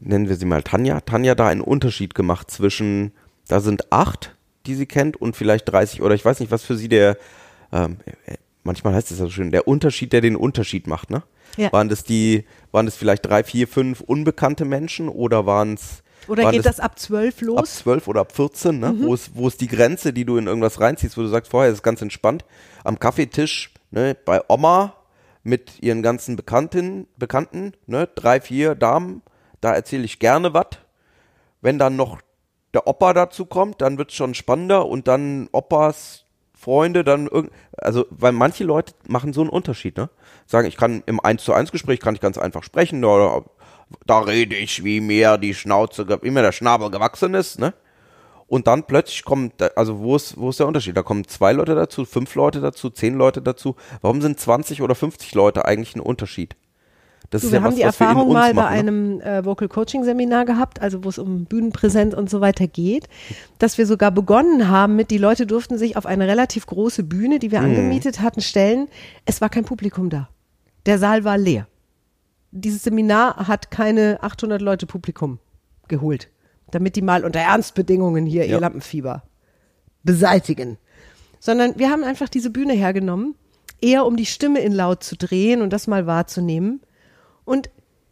nennen 0.01 0.29
wir 0.29 0.37
sie 0.37 0.45
mal 0.45 0.63
Tanja, 0.63 1.01
Tanja 1.01 1.35
da 1.35 1.49
einen 1.49 1.61
Unterschied 1.61 2.15
gemacht 2.15 2.51
zwischen, 2.51 3.13
da 3.49 3.61
sind 3.61 3.93
acht, 3.93 4.37
die 4.67 4.75
sie 4.75 4.87
kennt 4.87 5.17
und 5.17 5.37
vielleicht 5.37 5.69
30 5.69 6.03
oder 6.03 6.15
ich 6.15 6.25
weiß 6.25 6.41
nicht, 6.41 6.53
was 6.53 6.65
für 6.65 6.77
sie 6.77 6.89
der, 6.89 7.17
ähm, 7.73 7.97
äh, 8.27 8.37
manchmal 8.63 8.95
heißt 8.95 9.11
es 9.11 9.19
ja 9.19 9.25
so 9.25 9.31
schön, 9.31 9.51
der 9.51 9.67
Unterschied, 9.67 10.13
der 10.13 10.21
den 10.21 10.37
Unterschied 10.37 10.87
macht, 10.87 11.11
ne? 11.11 11.23
Ja. 11.57 11.73
Waren 11.73 11.89
das 11.89 12.05
die, 12.05 12.45
waren 12.71 12.87
das 12.87 12.97
vielleicht 12.97 13.27
drei, 13.27 13.45
vier, 13.45 13.69
fünf 13.69 14.01
unbekannte 14.01 14.65
Menschen 14.65 15.09
oder 15.09 15.47
waren 15.47 15.75
es 15.75 16.03
Oder 16.29 16.51
geht 16.51 16.65
das 16.65 16.81
ab 16.81 16.99
zwölf 16.99 17.37
ab 17.37 17.43
los? 17.43 17.75
12 17.77 18.09
oder 18.09 18.21
ab 18.23 18.33
14, 18.33 18.79
ne? 18.79 18.95
wo, 19.01 19.15
ist, 19.15 19.31
wo 19.35 19.49
ist 19.49 19.61
die 19.61 19.69
Grenze, 19.69 20.13
die 20.13 20.25
du 20.25 20.37
in 20.37 20.47
irgendwas 20.47 20.81
reinziehst, 20.81 21.17
wo 21.17 21.23
du 21.23 21.29
sagst, 21.29 21.51
vorher 21.51 21.71
ist 21.71 21.79
es 21.79 21.83
ganz 21.83 22.01
entspannt, 22.01 22.45
am 22.85 22.99
Kaffeetisch, 22.99 23.73
ne, 23.91 24.17
bei 24.25 24.41
Oma 24.49 24.95
mit 25.43 25.83
ihren 25.83 26.03
ganzen 26.03 26.37
Bekannten, 26.37 27.07
Bekannten, 27.17 27.73
ne, 27.87 28.09
drei, 28.15 28.41
vier 28.41 28.75
Damen, 28.75 29.23
da 29.61 29.75
erzähle 29.75 30.05
ich 30.05 30.19
gerne 30.19 30.55
was. 30.55 30.67
Wenn 31.61 31.79
dann 31.79 31.97
noch 31.97 32.21
der 32.75 32.87
Opa 32.87 33.13
dazu 33.13 33.45
kommt, 33.45 33.81
dann 33.81 33.99
wird's 33.99 34.15
schon 34.15 34.35
spannender 34.35 34.87
und 34.87 35.09
dann 35.09 35.49
Opas 35.53 36.25
Freunde, 36.63 37.03
dann 37.03 37.27
irgend, 37.27 37.51
also, 37.77 38.07
weil 38.11 38.33
manche 38.33 38.65
Leute 38.65 38.95
machen 39.09 39.33
so 39.33 39.41
einen 39.41 39.51
Unterschied, 39.51 39.97
ne? 39.97 40.11
Sagen, 40.47 40.69
ich 40.69 40.77
kann 40.77 41.03
im 41.07 41.19
1 41.19 41.43
zu 41.43 41.53
1 41.53 41.73
Gespräch 41.73 41.99
kann 42.01 42.15
ich 42.15 42.21
ganz 42.21 42.39
einfach 42.39 42.63
sprechen, 42.63 43.03
da, 43.03 43.43
da 44.07 44.21
rede 44.21 44.55
ich, 44.55 44.85
wie 44.85 45.01
mir 45.01 45.39
die 45.39 45.55
Schnauze, 45.55 46.07
wie 46.23 46.31
mir 46.31 46.43
der 46.43 46.53
Schnabel 46.53 46.91
gewachsen 46.91 47.35
ist, 47.35 47.59
ne? 47.59 47.75
Und 48.47 48.67
dann 48.67 48.85
plötzlich 48.85 49.25
kommt, 49.25 49.55
also 49.77 49.99
wo 50.01 50.15
ist, 50.15 50.37
wo 50.37 50.51
ist 50.51 50.61
der 50.61 50.67
Unterschied? 50.67 50.97
Da 50.97 51.03
kommen 51.03 51.27
zwei 51.27 51.53
Leute 51.53 51.75
dazu, 51.75 52.05
fünf 52.05 52.35
Leute 52.35 52.61
dazu, 52.61 52.91
zehn 52.91 53.15
Leute 53.15 53.41
dazu. 53.41 53.77
Warum 54.03 54.21
sind 54.21 54.39
20 54.39 54.83
oder 54.83 54.95
50 54.95 55.35
Leute 55.35 55.65
eigentlich 55.65 55.97
ein 55.97 56.01
Unterschied? 56.01 56.55
Das 57.33 57.41
Du, 57.41 57.47
ist 57.49 57.53
wir 57.53 57.59
ja 57.61 57.65
haben 57.65 57.71
was, 57.73 57.77
die 57.77 57.83
Erfahrung 57.83 58.33
mal 58.33 58.53
bei 58.55 58.63
machen, 58.63 58.73
ne? 58.75 58.79
einem 58.79 59.21
äh, 59.23 59.45
Vocal 59.45 59.67
Coaching 59.69 60.05
Seminar 60.05 60.45
gehabt, 60.45 60.81
also 60.83 61.03
wo 61.03 61.09
es 61.09 61.19
um 61.19 61.47
Bühnenpräsenz 61.47 62.15
und 62.15 62.29
so 62.31 62.41
weiter 62.43 62.67
geht, 62.67 63.09
dass 63.59 63.79
wir 63.79 63.87
sogar 63.87 64.11
begonnen 64.11 64.69
haben 64.69 64.97
mit, 64.97 65.11
die 65.11 65.17
Leute 65.19 65.47
durften 65.47 65.79
sich 65.79 65.97
auf 65.97 66.05
eine 66.07 66.29
relativ 66.29 66.67
große 66.67 67.03
Bühne, 67.05 67.39
die 67.39 67.51
wir 67.51 67.61
Mhm. 67.61 67.67
angemietet 67.71 68.21
hatten, 68.21 68.43
stellen. 68.43 68.87
Es 69.25 69.41
war 69.41 69.49
kein 69.49 69.65
Publikum 69.65 70.11
da. 70.11 70.29
Der 70.87 70.99
Saal 70.99 71.25
war 71.25 71.39
leer. 71.39 71.67
Dieses 72.51 72.83
Seminar 72.83 73.49
hat 73.49 73.71
keine 73.71 74.19
800 74.23 74.61
Leute 74.61 74.85
Publikum 74.87 75.39
geholt, 75.89 76.29
damit 76.71 76.97
die 76.97 77.03
mal 77.03 77.25
unter 77.25 77.41
Ernstbedingungen 77.41 78.27
hier 78.27 78.45
Ja. 78.47 78.57
ihr 78.57 78.61
Lampenfieber 78.61 79.23
beseitigen. 80.03 80.77
Sondern 81.41 81.79
wir 81.79 81.91
haben 81.91 82.05
einfach 82.05 82.29
diese 82.29 82.51
Bühne 82.51 82.75
hergenommen, 82.75 83.35
eher 83.81 84.05
um 84.07 84.17
die 84.17 84.27
Stimme 84.27 84.61
in 84.61 84.73
laut 84.73 85.03
zu 85.03 85.17
drehen 85.17 85.63
und 85.63 85.73
das 85.73 85.87
mal 85.87 86.07
wahrzunehmen. 86.07 86.81
Und 87.45 87.71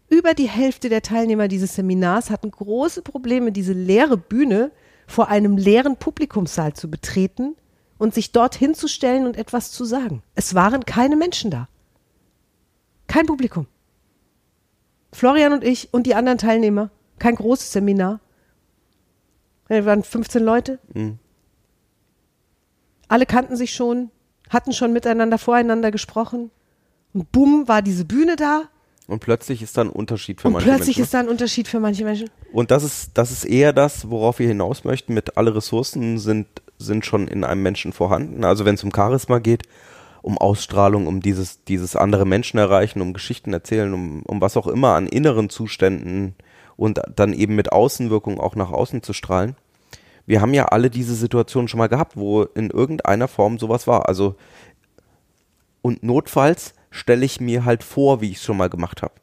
über 0.08 0.34
die 0.34 0.48
Hälfte 0.48 0.88
der 0.88 1.02
Teilnehmer 1.02 1.48
dieses 1.48 1.74
Seminars 1.76 2.30
hatten 2.30 2.50
große 2.50 3.02
Probleme, 3.02 3.52
diese 3.52 3.72
leere 3.72 4.16
Bühne 4.16 4.72
vor 5.06 5.28
einem 5.28 5.56
leeren 5.56 5.96
Publikumssaal 5.96 6.74
zu 6.74 6.90
betreten 6.90 7.56
und 7.98 8.14
sich 8.14 8.32
dort 8.32 8.54
hinzustellen 8.54 9.26
und 9.26 9.36
etwas 9.36 9.70
zu 9.70 9.84
sagen. 9.84 10.22
Es 10.34 10.54
waren 10.54 10.84
keine 10.84 11.16
Menschen 11.16 11.50
da. 11.50 11.68
Kein 13.06 13.26
Publikum. 13.26 13.66
Florian 15.12 15.52
und 15.52 15.64
ich 15.64 15.92
und 15.92 16.06
die 16.06 16.14
anderen 16.14 16.38
Teilnehmer. 16.38 16.90
Kein 17.18 17.34
großes 17.34 17.72
Seminar. 17.72 18.20
Wir 19.68 19.84
waren 19.84 20.02
15 20.02 20.42
Leute. 20.42 20.78
Alle 23.08 23.26
kannten 23.26 23.56
sich 23.56 23.74
schon, 23.74 24.10
hatten 24.48 24.72
schon 24.72 24.92
miteinander 24.92 25.38
voreinander 25.38 25.90
gesprochen. 25.90 26.50
Und 27.12 27.30
bumm, 27.32 27.68
war 27.68 27.82
diese 27.82 28.04
Bühne 28.04 28.36
da. 28.36 28.68
Und 29.10 29.18
plötzlich 29.18 29.60
ist 29.60 29.76
da 29.76 29.80
ein 29.80 29.90
Unterschied 29.90 30.40
für 30.40 30.46
Und 30.46 30.52
manche 30.54 30.68
plötzlich 30.68 30.98
Menschen. 30.98 31.00
ne? 31.00 31.04
ist 31.04 31.14
da 31.14 31.18
ein 31.18 31.28
Unterschied 31.28 31.66
für 31.66 31.80
manche 31.80 32.04
Menschen. 32.04 32.30
Und 32.52 32.70
das 32.70 32.84
ist, 32.84 33.10
das 33.14 33.32
ist 33.32 33.44
eher 33.44 33.72
das, 33.72 34.08
worauf 34.08 34.38
wir 34.38 34.46
hinaus 34.46 34.84
möchten. 34.84 35.14
Mit 35.14 35.36
alle 35.36 35.52
Ressourcen 35.56 36.18
sind, 36.18 36.46
sind 36.78 37.04
schon 37.04 37.26
in 37.26 37.42
einem 37.42 37.60
Menschen 37.60 37.92
vorhanden. 37.92 38.44
Also 38.44 38.64
wenn 38.64 38.76
es 38.76 38.84
um 38.84 38.92
Charisma 38.94 39.40
geht, 39.40 39.64
um 40.22 40.38
Ausstrahlung, 40.38 41.08
um 41.08 41.20
dieses, 41.20 41.64
dieses 41.64 41.96
andere 41.96 42.24
Menschen 42.24 42.58
erreichen, 42.58 43.00
um 43.00 43.12
Geschichten 43.12 43.52
erzählen, 43.52 43.92
um, 43.92 44.22
um 44.22 44.40
was 44.40 44.56
auch 44.56 44.68
immer 44.68 44.94
an 44.94 45.08
inneren 45.08 45.50
Zuständen 45.50 46.36
und 46.76 47.00
dann 47.16 47.32
eben 47.32 47.56
mit 47.56 47.72
Außenwirkung 47.72 48.38
auch 48.38 48.54
nach 48.54 48.70
außen 48.70 49.02
zu 49.02 49.12
strahlen. 49.12 49.56
Wir 50.24 50.40
haben 50.40 50.54
ja 50.54 50.66
alle 50.66 50.88
diese 50.88 51.16
Situation 51.16 51.66
schon 51.66 51.78
mal 51.78 51.88
gehabt, 51.88 52.16
wo 52.16 52.44
in 52.44 52.70
irgendeiner 52.70 53.26
Form 53.26 53.58
sowas 53.58 53.88
war. 53.88 54.08
Also 54.08 54.36
und 55.82 56.04
notfalls 56.04 56.74
stelle 56.90 57.24
ich 57.24 57.40
mir 57.40 57.64
halt 57.64 57.84
vor, 57.84 58.20
wie 58.20 58.30
ich 58.30 58.38
es 58.38 58.44
schon 58.44 58.56
mal 58.56 58.68
gemacht 58.68 59.02
habe. 59.02 59.14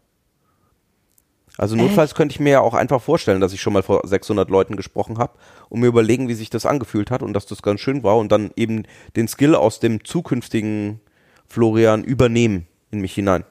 Also 1.57 1.75
notfalls 1.75 2.13
könnte 2.13 2.33
ich 2.33 2.39
mir 2.39 2.51
ja 2.51 2.61
auch 2.61 2.75
einfach 2.75 3.01
vorstellen, 3.01 3.41
dass 3.41 3.51
ich 3.51 3.61
schon 3.61 3.73
mal 3.73 3.81
vor 3.81 4.01
600 4.05 4.49
Leuten 4.49 4.75
gesprochen 4.75 5.17
habe 5.17 5.33
und 5.69 5.79
mir 5.79 5.87
überlegen, 5.87 6.27
wie 6.27 6.35
sich 6.35 6.51
das 6.51 6.67
angefühlt 6.67 7.09
hat 7.09 7.23
und 7.23 7.33
dass 7.33 7.47
das 7.47 7.63
ganz 7.63 7.79
schön 7.79 8.03
war 8.03 8.17
und 8.17 8.31
dann 8.31 8.51
eben 8.55 8.83
den 9.15 9.27
Skill 9.27 9.55
aus 9.55 9.79
dem 9.79 10.03
zukünftigen 10.03 11.01
Florian 11.47 12.03
übernehmen 12.03 12.67
in 12.91 13.01
mich 13.01 13.15
hinein. 13.15 13.43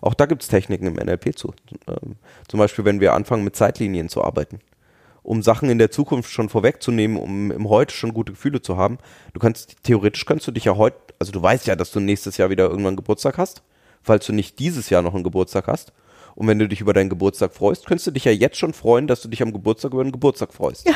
Auch 0.00 0.14
da 0.14 0.26
gibt 0.26 0.42
es 0.42 0.48
Techniken 0.48 0.86
im 0.86 0.94
NLP 0.94 1.36
zu. 1.36 1.52
Ähm, 1.88 2.16
zum 2.48 2.58
Beispiel, 2.58 2.84
wenn 2.84 3.00
wir 3.00 3.12
anfangen, 3.12 3.44
mit 3.44 3.56
Zeitlinien 3.56 4.08
zu 4.08 4.22
arbeiten. 4.22 4.60
Um 5.22 5.42
Sachen 5.42 5.70
in 5.70 5.78
der 5.78 5.90
Zukunft 5.90 6.30
schon 6.30 6.48
vorwegzunehmen, 6.48 7.16
um 7.16 7.50
im 7.52 7.68
Heute 7.68 7.94
schon 7.94 8.12
gute 8.12 8.32
Gefühle 8.32 8.60
zu 8.60 8.76
haben. 8.76 8.98
Du 9.34 9.40
kannst, 9.40 9.76
theoretisch 9.84 10.26
kannst 10.26 10.46
du 10.46 10.50
dich 10.50 10.64
ja 10.64 10.76
heute, 10.76 10.96
also 11.18 11.30
du 11.30 11.40
weißt 11.40 11.66
ja, 11.66 11.76
dass 11.76 11.92
du 11.92 12.00
nächstes 12.00 12.36
Jahr 12.38 12.50
wieder 12.50 12.68
irgendwann 12.68 12.96
Geburtstag 12.96 13.38
hast, 13.38 13.62
falls 14.02 14.26
du 14.26 14.32
nicht 14.32 14.58
dieses 14.58 14.90
Jahr 14.90 15.02
noch 15.02 15.14
einen 15.14 15.24
Geburtstag 15.24 15.68
hast. 15.68 15.92
Und 16.34 16.48
wenn 16.48 16.58
du 16.58 16.66
dich 16.66 16.80
über 16.80 16.92
deinen 16.92 17.10
Geburtstag 17.10 17.54
freust, 17.54 17.86
könntest 17.86 18.06
du 18.06 18.10
dich 18.10 18.24
ja 18.24 18.32
jetzt 18.32 18.56
schon 18.56 18.72
freuen, 18.72 19.06
dass 19.06 19.20
du 19.22 19.28
dich 19.28 19.42
am 19.42 19.52
Geburtstag 19.52 19.92
über 19.92 20.02
den 20.02 20.12
Geburtstag 20.12 20.52
freust. 20.52 20.88
Ja. 20.88 20.94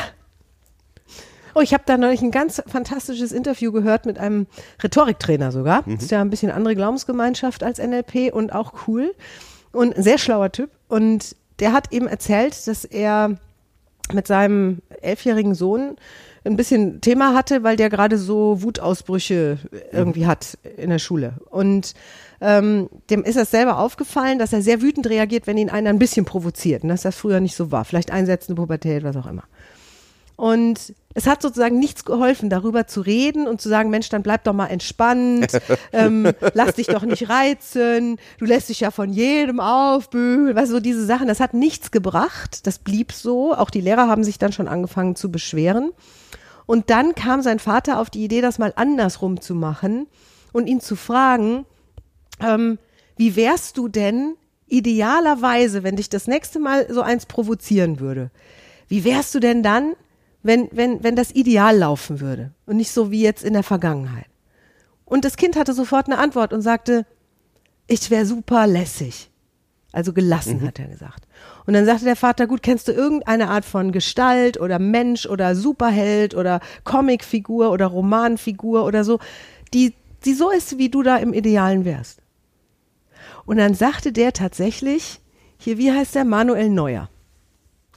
Oh, 1.55 1.61
ich 1.61 1.73
habe 1.73 1.83
da 1.87 1.97
neulich 1.97 2.21
ein 2.21 2.29
ganz 2.29 2.61
fantastisches 2.67 3.31
Interview 3.31 3.71
gehört 3.71 4.05
mit 4.05 4.19
einem 4.19 4.45
Rhetoriktrainer 4.83 5.51
sogar. 5.51 5.83
Das 5.87 6.03
ist 6.03 6.11
ja 6.11 6.21
ein 6.21 6.29
bisschen 6.29 6.51
andere 6.51 6.75
Glaubensgemeinschaft 6.75 7.63
als 7.63 7.79
NLP 7.79 8.31
und 8.31 8.53
auch 8.53 8.87
cool. 8.87 9.15
Und 9.71 9.95
ein 9.95 10.03
sehr 10.03 10.19
schlauer 10.19 10.51
Typ. 10.51 10.69
Und 10.87 11.35
der 11.59 11.73
hat 11.73 11.91
eben 11.91 12.07
erzählt, 12.07 12.67
dass 12.67 12.85
er 12.85 13.37
mit 14.13 14.27
seinem 14.27 14.79
elfjährigen 15.01 15.55
Sohn 15.55 15.97
ein 16.45 16.57
bisschen 16.57 17.01
Thema 17.01 17.33
hatte, 17.33 17.63
weil 17.63 17.75
der 17.75 17.89
gerade 17.89 18.17
so 18.17 18.61
Wutausbrüche 18.61 19.57
irgendwie 19.91 20.25
hat 20.25 20.57
in 20.77 20.89
der 20.89 20.99
Schule. 20.99 21.33
Und 21.49 21.93
ähm, 22.39 22.89
dem 23.09 23.23
ist 23.23 23.37
das 23.37 23.51
selber 23.51 23.79
aufgefallen, 23.79 24.39
dass 24.39 24.53
er 24.53 24.61
sehr 24.61 24.81
wütend 24.81 25.09
reagiert, 25.09 25.47
wenn 25.47 25.57
ihn 25.57 25.69
einer 25.69 25.89
ein 25.89 25.99
bisschen 25.99 26.25
provoziert 26.25 26.83
und 26.83 26.89
dass 26.89 27.01
das 27.01 27.15
früher 27.15 27.39
nicht 27.39 27.55
so 27.55 27.71
war. 27.71 27.83
Vielleicht 27.85 28.11
einsetzende 28.11 28.61
Pubertät, 28.61 29.03
was 29.03 29.17
auch 29.17 29.27
immer. 29.27 29.43
Und 30.37 30.93
es 31.15 31.25
hat 31.25 31.41
sozusagen 31.41 31.79
nichts 31.79 32.05
geholfen, 32.05 32.51
darüber 32.51 32.85
zu 32.85 33.01
reden 33.01 33.47
und 33.47 33.59
zu 33.59 33.69
sagen, 33.69 33.89
Mensch, 33.89 34.07
dann 34.09 34.21
bleib 34.21 34.43
doch 34.43 34.53
mal 34.53 34.67
entspannt, 34.67 35.47
ähm, 35.91 36.31
lass 36.53 36.75
dich 36.75 36.85
doch 36.85 37.01
nicht 37.01 37.27
reizen, 37.27 38.17
du 38.37 38.45
lässt 38.45 38.69
dich 38.69 38.81
ja 38.81 38.91
von 38.91 39.11
jedem 39.11 39.59
aufbügeln, 39.59 40.55
weißt 40.55 40.69
du, 40.69 40.75
so 40.75 40.79
diese 40.79 41.03
Sachen, 41.07 41.27
das 41.27 41.39
hat 41.39 41.55
nichts 41.55 41.89
gebracht, 41.89 42.67
das 42.67 42.77
blieb 42.77 43.13
so, 43.13 43.55
auch 43.55 43.71
die 43.71 43.81
Lehrer 43.81 44.07
haben 44.07 44.23
sich 44.23 44.37
dann 44.37 44.53
schon 44.53 44.67
angefangen 44.67 45.15
zu 45.15 45.31
beschweren. 45.31 45.91
Und 46.67 46.91
dann 46.91 47.15
kam 47.15 47.41
sein 47.41 47.57
Vater 47.57 47.99
auf 47.99 48.11
die 48.11 48.23
Idee, 48.23 48.41
das 48.41 48.59
mal 48.59 48.73
andersrum 48.75 49.41
zu 49.41 49.55
machen 49.55 50.05
und 50.53 50.67
ihn 50.67 50.81
zu 50.81 50.95
fragen, 50.95 51.65
ähm, 52.39 52.77
wie 53.15 53.35
wärst 53.35 53.77
du 53.77 53.87
denn 53.87 54.35
idealerweise, 54.67 55.81
wenn 55.81 55.95
dich 55.95 56.09
das 56.09 56.27
nächste 56.27 56.59
Mal 56.59 56.93
so 56.93 57.01
eins 57.01 57.25
provozieren 57.25 57.99
würde? 57.99 58.29
Wie 58.87 59.03
wärst 59.03 59.33
du 59.33 59.39
denn 59.39 59.63
dann, 59.63 59.95
wenn, 60.43 60.69
wenn, 60.71 61.03
wenn 61.03 61.15
das 61.15 61.31
ideal 61.31 61.77
laufen 61.77 62.19
würde 62.19 62.51
und 62.65 62.77
nicht 62.77 62.91
so 62.91 63.11
wie 63.11 63.21
jetzt 63.21 63.43
in 63.43 63.53
der 63.53 63.63
Vergangenheit. 63.63 64.27
Und 65.05 65.25
das 65.25 65.37
Kind 65.37 65.55
hatte 65.55 65.73
sofort 65.73 66.07
eine 66.07 66.17
Antwort 66.17 66.53
und 66.53 66.61
sagte, 66.61 67.05
ich 67.87 68.09
wäre 68.11 68.25
super 68.25 68.67
lässig. 68.67 69.29
Also 69.93 70.13
gelassen, 70.13 70.59
mhm. 70.61 70.67
hat 70.67 70.79
er 70.79 70.87
gesagt. 70.87 71.27
Und 71.65 71.73
dann 71.73 71.85
sagte 71.85 72.05
der 72.05 72.17
Vater, 72.17 72.45
gut, 72.45 72.61
kennst 72.61 72.87
du 72.87 72.91
irgendeine 72.91 73.49
Art 73.49 73.65
von 73.65 73.91
Gestalt 73.91 74.59
oder 74.59 74.79
Mensch 74.79 75.25
oder 75.25 75.55
Superheld 75.55 76.35
oder 76.35 76.59
Comicfigur 76.83 77.71
oder 77.71 77.87
Romanfigur 77.87 78.85
oder 78.85 79.03
so, 79.03 79.19
die, 79.73 79.93
die 80.25 80.33
so 80.33 80.51
ist, 80.51 80.77
wie 80.77 80.89
du 80.89 81.03
da 81.03 81.17
im 81.17 81.33
Idealen 81.33 81.85
wärst? 81.85 82.21
Und 83.45 83.57
dann 83.57 83.73
sagte 83.73 84.11
der 84.11 84.33
tatsächlich, 84.33 85.21
hier, 85.57 85.77
wie 85.77 85.91
heißt 85.91 86.15
der? 86.15 86.25
Manuel 86.25 86.69
Neuer. 86.69 87.09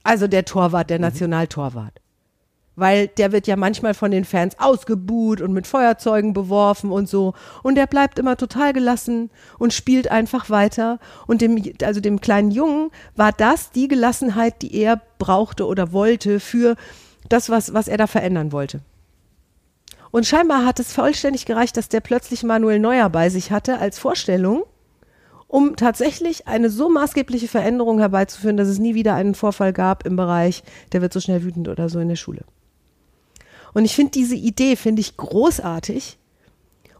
Also 0.05 0.29
der 0.29 0.45
Torwart, 0.45 0.91
der 0.91 0.99
mhm. 0.99 1.07
Nationaltorwart 1.07 2.00
weil 2.77 3.09
der 3.09 3.33
wird 3.33 3.47
ja 3.47 3.57
manchmal 3.57 3.95
von 3.95 4.11
den 4.11 4.25
Fans 4.25 4.59
ausgebuht 4.59 5.41
und 5.41 5.53
mit 5.53 5.67
Feuerzeugen 5.67 6.33
beworfen 6.33 6.91
und 6.91 7.09
so. 7.09 7.35
Und 7.63 7.75
der 7.75 7.87
bleibt 7.87 8.19
immer 8.19 8.37
total 8.37 8.73
gelassen 8.73 9.31
und 9.59 9.73
spielt 9.73 10.11
einfach 10.11 10.51
weiter. 10.51 10.99
Und 11.27 11.43
dem, 11.43 11.63
also 11.85 12.01
dem 12.01 12.21
kleinen 12.21 12.51
Jungen 12.51 12.91
war 13.17 13.33
das 13.33 13.71
die 13.71 13.89
Gelassenheit, 13.89 14.63
die 14.63 14.75
er 14.75 15.01
brauchte 15.19 15.67
oder 15.67 15.93
wollte 15.93 16.41
für 16.41 16.77
das, 17.29 17.51
was, 17.51 17.75
was 17.75 17.89
er 17.89 17.99
da 17.99 18.07
verändern 18.07 18.53
wollte. 18.53 18.81
Und 20.11 20.27
scheinbar 20.27 20.65
hat 20.65 20.81
es 20.81 20.93
vollständig 20.93 21.47
gereicht, 21.47 21.77
dass 21.77 21.89
der 21.89 22.01
plötzlich 22.01 22.43
Manuel 22.43 22.81
Neuer 22.81 23.09
bei 23.11 23.29
sich 23.29 23.53
hatte 23.53 23.79
als 23.79 23.99
Vorstellung, 23.99 24.65
um 25.47 25.77
tatsächlich 25.77 26.49
eine 26.49 26.71
so 26.71 26.89
maßgebliche 26.89 27.47
Veränderung 27.47 27.99
herbeizuführen, 27.99 28.57
dass 28.57 28.69
es 28.69 28.79
nie 28.79 28.95
wieder 28.95 29.15
einen 29.15 29.35
Vorfall 29.35 29.73
gab 29.73 30.07
im 30.07 30.17
Bereich, 30.17 30.65
der 30.93 31.03
wird 31.03 31.13
so 31.13 31.21
schnell 31.21 31.45
wütend 31.45 31.69
oder 31.69 31.89
so 31.89 32.01
in 32.01 32.09
der 32.09 32.17
Schule. 32.17 32.45
Und 33.73 33.85
ich 33.85 33.95
finde 33.95 34.13
diese 34.13 34.35
Idee, 34.35 34.77
finde 34.77 35.01
ich 35.01 35.17
großartig. 35.17 36.19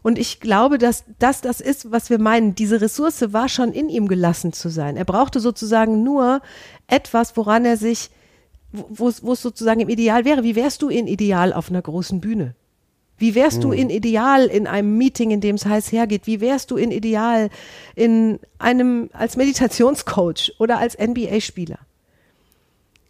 Und 0.03 0.17
ich 0.17 0.39
glaube, 0.39 0.77
dass 0.77 1.03
das 1.19 1.41
das 1.41 1.61
ist, 1.61 1.91
was 1.91 2.09
wir 2.09 2.19
meinen. 2.19 2.55
Diese 2.55 2.81
Ressource 2.81 3.33
war 3.33 3.49
schon 3.49 3.71
in 3.71 3.89
ihm 3.89 4.07
gelassen 4.07 4.51
zu 4.51 4.69
sein. 4.69 4.97
Er 4.97 5.05
brauchte 5.05 5.39
sozusagen 5.39 6.03
nur 6.03 6.41
etwas, 6.87 7.37
woran 7.37 7.65
er 7.65 7.77
sich, 7.77 8.09
wo 8.71 9.09
es 9.09 9.41
sozusagen 9.41 9.81
im 9.81 9.89
Ideal 9.89 10.25
wäre. 10.25 10.43
Wie 10.43 10.55
wärst 10.55 10.81
du 10.81 10.89
in 10.89 11.07
Ideal 11.07 11.53
auf 11.53 11.69
einer 11.69 11.81
großen 11.81 12.19
Bühne? 12.19 12.55
Wie 13.17 13.35
wärst 13.35 13.57
hm. 13.57 13.61
du 13.61 13.71
in 13.73 13.91
Ideal 13.91 14.47
in 14.47 14.65
einem 14.65 14.97
Meeting, 14.97 15.29
in 15.29 15.41
dem 15.41 15.55
es 15.55 15.67
heiß 15.67 15.91
hergeht? 15.91 16.25
Wie 16.25 16.41
wärst 16.41 16.71
du 16.71 16.77
in 16.77 16.89
Ideal 16.89 17.51
in 17.93 18.39
einem 18.57 19.11
als 19.13 19.37
Meditationscoach 19.37 20.53
oder 20.57 20.79
als 20.79 20.97
NBA-Spieler? 20.97 21.77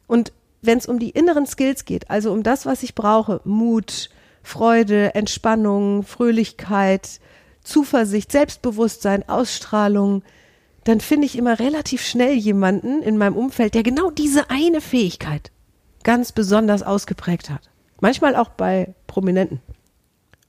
Und 0.08 0.34
wenn 0.62 0.78
es 0.78 0.86
um 0.86 1.00
die 1.00 1.10
inneren 1.10 1.46
Skills 1.46 1.86
geht, 1.86 2.10
also 2.10 2.32
um 2.32 2.44
das, 2.44 2.66
was 2.66 2.84
ich 2.84 2.96
brauche, 2.96 3.42
Mut, 3.44 4.10
Freude, 4.44 5.16
Entspannung, 5.16 6.04
Fröhlichkeit, 6.04 7.20
Zuversicht, 7.64 8.32
Selbstbewusstsein, 8.32 9.28
Ausstrahlung, 9.28 10.24
dann 10.84 11.00
finde 11.00 11.28
ich 11.28 11.38
immer 11.38 11.60
relativ 11.60 12.02
schnell 12.02 12.34
jemanden 12.34 13.04
in 13.04 13.18
meinem 13.18 13.38
Umfeld, 13.38 13.76
der 13.76 13.84
genau 13.84 14.10
diese 14.10 14.50
eine 14.50 14.82
Fähigkeit 14.82 15.52
ganz 16.04 16.32
besonders 16.32 16.82
ausgeprägt 16.82 17.50
hat. 17.50 17.70
Manchmal 18.00 18.36
auch 18.36 18.50
bei 18.50 18.96
Prominenten. 19.06 19.62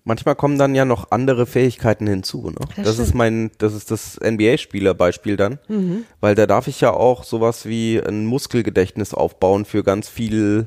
Manchmal 0.05 0.35
kommen 0.35 0.59
dann 0.59 0.75
ja 0.75 0.85
noch 0.85 1.13
andere 1.13 1.47
Fähigkeiten 1.47 2.09
hinzu. 2.09 2.51
Ne? 2.51 2.57
Das, 2.77 2.85
das 2.85 2.99
ist 2.99 3.15
mein, 3.15 3.53
das 3.59 3.73
ist 3.73 3.93
das 3.93 4.19
NBA-Spieler-Beispiel 4.21 5.37
dann, 5.37 5.59
mhm. 5.69 6.05
weil 6.21 6.35
da 6.35 6.47
darf 6.47 6.67
ich 6.67 6.81
ja 6.81 6.93
auch 6.93 7.23
sowas 7.23 7.67
wie 7.67 8.01
ein 8.01 8.27
Muskelgedächtnis 8.27 9.15
aufbauen 9.15 9.65
für 9.65 9.85
ganz 9.85 10.09
viel 10.09 10.67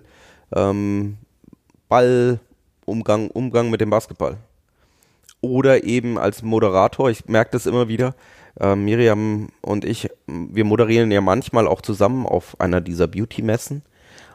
ähm, 0.56 1.18
Ballumgang, 1.90 3.30
Umgang 3.30 3.70
mit 3.70 3.82
dem 3.82 3.90
Basketball. 3.90 4.38
Oder 5.42 5.84
eben 5.84 6.18
als 6.18 6.42
Moderator, 6.42 7.10
ich 7.10 7.26
merke 7.26 7.52
das 7.52 7.66
immer 7.66 7.90
wieder, 7.90 8.16
äh, 8.60 8.76
Miriam 8.76 9.50
und 9.62 9.84
ich, 9.84 10.10
wir 10.28 10.64
moderieren 10.64 11.12
ja 11.12 11.20
manchmal 11.20 11.68
auch 11.68 11.82
zusammen 11.82 12.26
auf 12.26 12.60
einer 12.62 12.80
dieser 12.80 13.08
Beauty-Messen. 13.08 13.84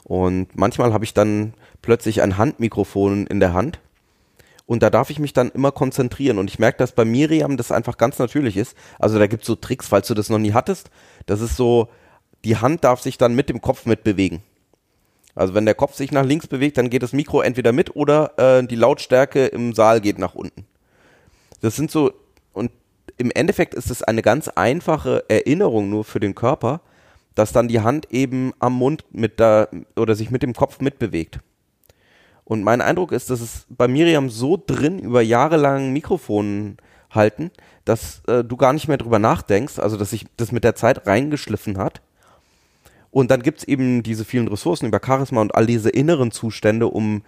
Und 0.04 0.56
manchmal 0.56 0.92
habe 0.92 1.04
ich 1.04 1.14
dann 1.14 1.54
plötzlich 1.80 2.20
ein 2.20 2.36
Handmikrofon 2.36 3.26
in 3.26 3.40
der 3.40 3.54
Hand 3.54 3.80
und 4.70 4.84
da 4.84 4.88
darf 4.88 5.10
ich 5.10 5.18
mich 5.18 5.32
dann 5.32 5.50
immer 5.50 5.72
konzentrieren. 5.72 6.38
Und 6.38 6.48
ich 6.48 6.60
merke, 6.60 6.78
dass 6.78 6.92
bei 6.92 7.04
Miriam 7.04 7.56
das 7.56 7.72
einfach 7.72 7.96
ganz 7.96 8.20
natürlich 8.20 8.56
ist. 8.56 8.76
Also 9.00 9.18
da 9.18 9.26
gibt 9.26 9.42
es 9.42 9.48
so 9.48 9.56
Tricks, 9.56 9.88
falls 9.88 10.06
du 10.06 10.14
das 10.14 10.30
noch 10.30 10.38
nie 10.38 10.52
hattest. 10.52 10.90
Das 11.26 11.40
ist 11.40 11.56
so, 11.56 11.88
die 12.44 12.56
Hand 12.56 12.84
darf 12.84 13.00
sich 13.00 13.18
dann 13.18 13.34
mit 13.34 13.48
dem 13.48 13.60
Kopf 13.62 13.84
mitbewegen. 13.84 14.44
Also 15.34 15.54
wenn 15.54 15.64
der 15.64 15.74
Kopf 15.74 15.96
sich 15.96 16.12
nach 16.12 16.24
links 16.24 16.46
bewegt, 16.46 16.78
dann 16.78 16.88
geht 16.88 17.02
das 17.02 17.12
Mikro 17.12 17.40
entweder 17.40 17.72
mit 17.72 17.96
oder 17.96 18.38
äh, 18.38 18.64
die 18.64 18.76
Lautstärke 18.76 19.46
im 19.46 19.74
Saal 19.74 20.00
geht 20.00 20.20
nach 20.20 20.36
unten. 20.36 20.64
Das 21.60 21.74
sind 21.74 21.90
so, 21.90 22.12
und 22.52 22.70
im 23.16 23.32
Endeffekt 23.32 23.74
ist 23.74 23.90
es 23.90 24.04
eine 24.04 24.22
ganz 24.22 24.46
einfache 24.46 25.24
Erinnerung 25.26 25.90
nur 25.90 26.04
für 26.04 26.20
den 26.20 26.36
Körper, 26.36 26.80
dass 27.34 27.50
dann 27.50 27.66
die 27.66 27.80
Hand 27.80 28.12
eben 28.12 28.52
am 28.60 28.74
Mund 28.74 29.04
mit 29.10 29.40
da 29.40 29.66
oder 29.96 30.14
sich 30.14 30.30
mit 30.30 30.44
dem 30.44 30.54
Kopf 30.54 30.78
mitbewegt. 30.78 31.40
Und 32.50 32.64
mein 32.64 32.80
Eindruck 32.80 33.12
ist, 33.12 33.30
dass 33.30 33.40
es 33.40 33.64
bei 33.68 33.86
Miriam 33.86 34.28
so 34.28 34.60
drin 34.66 34.98
über 34.98 35.22
Jahre 35.22 35.56
lang 35.56 35.92
Mikrofon 35.92 36.78
halten, 37.08 37.52
dass 37.84 38.22
äh, 38.26 38.42
du 38.42 38.56
gar 38.56 38.72
nicht 38.72 38.88
mehr 38.88 38.96
drüber 38.96 39.20
nachdenkst, 39.20 39.78
also 39.78 39.96
dass 39.96 40.10
sich 40.10 40.26
das 40.36 40.50
mit 40.50 40.64
der 40.64 40.74
Zeit 40.74 41.06
reingeschliffen 41.06 41.78
hat. 41.78 42.02
Und 43.12 43.30
dann 43.30 43.44
gibt 43.44 43.60
es 43.60 43.68
eben 43.68 44.02
diese 44.02 44.24
vielen 44.24 44.48
Ressourcen 44.48 44.86
über 44.86 45.00
Charisma 45.00 45.40
und 45.40 45.54
all 45.54 45.64
diese 45.64 45.90
inneren 45.90 46.32
Zustände, 46.32 46.88
um 46.88 47.22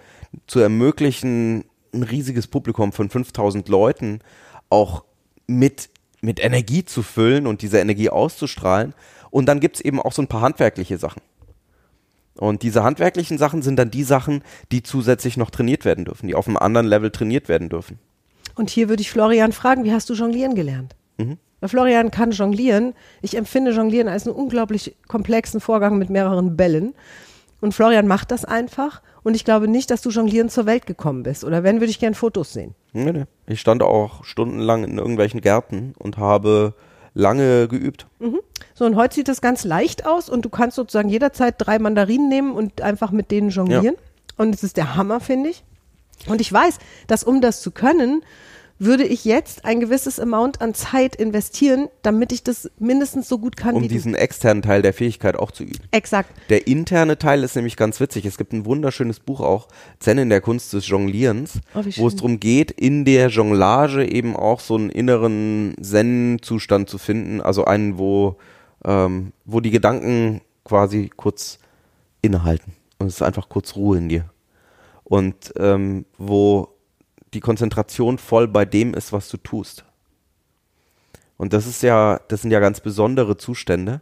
zu 0.49 0.59
ermöglichen, 0.59 1.67
ein 1.95 2.03
riesiges 2.03 2.49
Publikum 2.49 2.91
von 2.91 3.09
5000 3.09 3.69
Leuten 3.69 4.23
auch 4.71 5.05
mit, 5.47 5.89
mit 6.21 6.43
Energie 6.43 6.85
zu 6.85 7.05
füllen 7.05 7.47
und 7.47 7.63
diese 7.63 7.79
Energie 7.79 8.11
auszustrahlen. 8.11 8.93
Und 9.31 9.47
dann 9.47 9.61
gibt 9.61 9.77
es 9.77 9.83
eben 9.83 10.03
auch 10.03 10.13
so 10.15 10.21
ein 10.21 10.27
paar 10.27 10.41
handwerkliche 10.41 10.99
Sachen. 10.99 11.23
Und 12.37 12.63
diese 12.63 12.83
handwerklichen 12.83 13.39
Sachen 13.39 13.63
sind 13.63 13.77
dann 13.77 13.91
die 13.91 14.05
Sachen, 14.05 14.43
die 14.71 14.83
zusätzlich 14.83 15.37
noch 15.37 15.51
trainiert 15.51 15.85
werden 15.85 16.05
dürfen, 16.05 16.27
die 16.27 16.35
auf 16.35 16.49
einem 16.49 16.57
anderen 16.57 16.87
Level 16.87 17.11
trainiert 17.11 17.49
werden 17.49 17.69
dürfen. 17.69 17.99
Und 18.55 18.71
hier 18.71 18.89
würde 18.89 19.03
ich 19.03 19.11
Florian 19.11 19.53
fragen, 19.53 19.85
wie 19.85 19.93
hast 19.93 20.09
du 20.11 20.15
jonglieren 20.15 20.55
gelernt? 20.55 20.95
Mhm. 21.19 21.39
Weil 21.61 21.69
Florian 21.69 22.11
kann 22.11 22.33
jonglieren. 22.33 22.95
Ich 23.21 23.37
empfinde 23.37 23.71
Jonglieren 23.71 24.09
als 24.09 24.27
einen 24.27 24.35
unglaublich 24.35 24.97
komplexen 25.07 25.61
Vorgang 25.61 25.97
mit 25.97 26.11
mehreren 26.11 26.57
Bällen. 26.57 26.95
Und 27.61 27.73
Florian 27.73 28.09
macht 28.09 28.33
das 28.33 28.45
einfach. 28.45 29.01
Und 29.23 29.37
ich 29.37 29.45
glaube 29.45 29.69
nicht, 29.69 29.91
dass 29.91 30.03
du 30.03 30.11
jonglieren 30.11 30.49
zur 30.49 30.67
Welt 30.67 30.87
gekommen 30.87 31.23
bist. 31.23 31.45
Oder 31.45 31.63
wenn, 31.63 31.77
würde 31.77 31.91
ich 31.91 32.01
gerne 32.01 32.17
Fotos 32.17 32.53
sehen. 32.53 32.75
Nee, 32.93 33.13
nee. 33.13 33.25
Ich 33.47 33.61
stand 33.61 33.83
auch 33.83 34.25
stundenlang 34.25 34.83
in 34.83 34.99
irgendwelchen 34.99 35.41
Gärten 35.41 35.95
und 35.97 36.19
habe 36.19 36.75
lange 37.15 37.69
geübt. 37.69 38.07
Mhm. 38.19 38.41
So, 38.75 38.85
und 38.85 38.97
heute 38.97 39.15
sieht 39.15 39.29
das 39.29 39.41
ganz 39.41 39.65
leicht 39.65 40.07
aus 40.07 40.29
und 40.29 40.45
du 40.45 40.49
kannst 40.49 40.77
sozusagen 40.77 41.09
jederzeit 41.09 41.55
drei 41.59 41.79
Mandarinen 41.79 42.29
nehmen 42.29 42.53
und 42.53 42.81
einfach 42.81 43.11
mit 43.11 43.31
denen 43.31 43.51
jonglieren. 43.51 43.85
Ja. 43.85 43.93
Und 44.37 44.55
es 44.55 44.63
ist 44.63 44.77
der 44.77 44.97
Hammer, 44.97 45.21
finde 45.21 45.51
ich. 45.51 45.65
Und 46.27 46.41
ich 46.41 46.53
weiß, 46.53 46.79
dass 47.07 47.25
um 47.25 47.41
das 47.41 47.61
zu 47.63 47.71
können, 47.71 48.23
würde 48.83 49.05
ich 49.05 49.25
jetzt 49.25 49.65
ein 49.65 49.79
gewisses 49.81 50.19
Amount 50.19 50.61
an 50.61 50.75
Zeit 50.75 51.15
investieren, 51.15 51.89
damit 52.03 52.33
ich 52.33 52.43
das 52.43 52.71
mindestens 52.79 53.29
so 53.29 53.39
gut 53.39 53.57
kann 53.57 53.77
um 53.77 53.83
wie 53.83 53.89
diesen 53.89 54.13
du. 54.13 54.19
externen 54.19 54.63
Teil 54.63 54.83
der 54.83 54.93
Fähigkeit 54.93 55.37
auch 55.37 55.53
zu 55.53 55.63
üben. 55.63 55.79
Exakt. 55.93 56.31
Der 56.51 56.67
interne 56.67 57.17
Teil 57.17 57.45
ist 57.45 57.55
nämlich 57.55 57.77
ganz 57.77 58.01
witzig. 58.01 58.27
Es 58.27 58.37
gibt 58.37 58.53
ein 58.53 58.67
wunderschönes 58.67 59.21
Buch 59.21 59.41
auch, 59.41 59.69
Zen 60.01 60.19
in 60.19 60.31
der 60.31 60.41
Kunst 60.41 60.73
des 60.73 60.89
Jonglierens, 60.89 61.61
oh, 61.75 61.83
wo 61.97 62.09
es 62.09 62.17
darum 62.17 62.41
geht, 62.41 62.73
in 62.73 63.05
der 63.05 63.29
Jonglage 63.29 64.05
eben 64.05 64.37
auch 64.37 64.59
so 64.59 64.75
einen 64.75 64.91
inneren 64.91 65.77
Zen-Zustand 65.81 66.91
zu 66.91 66.99
finden, 66.99 67.41
also 67.41 67.65
einen, 67.65 67.99
wo, 67.99 68.37
ähm, 68.85 69.33
wo 69.45 69.61
die 69.61 69.71
Gedanken 69.71 70.41
quasi 70.65 71.11
kurz 71.17 71.59
innehalten 72.21 72.73
Und 72.99 73.07
es 73.07 73.15
ist 73.15 73.23
einfach 73.23 73.49
kurz 73.49 73.77
Ruhe 73.77 73.99
in 73.99 74.09
dir. 74.09 74.25
Und 75.05 75.53
ähm, 75.57 76.05
wo 76.19 76.72
die 77.35 77.41
Konzentration 77.41 78.19
voll 78.19 78.49
bei 78.49 78.65
dem 78.65 78.95
ist, 78.95 79.13
was 79.13 79.29
du 79.29 79.37
tust. 79.37 79.85
Und 81.37 81.53
das 81.53 81.67
ist 81.67 81.83
ja, 81.83 82.21
das 82.29 82.43
sind 82.43 82.51
ja 82.51 82.61
ganz 82.61 82.81
besondere 82.81 83.37
Zustände. 83.37 84.01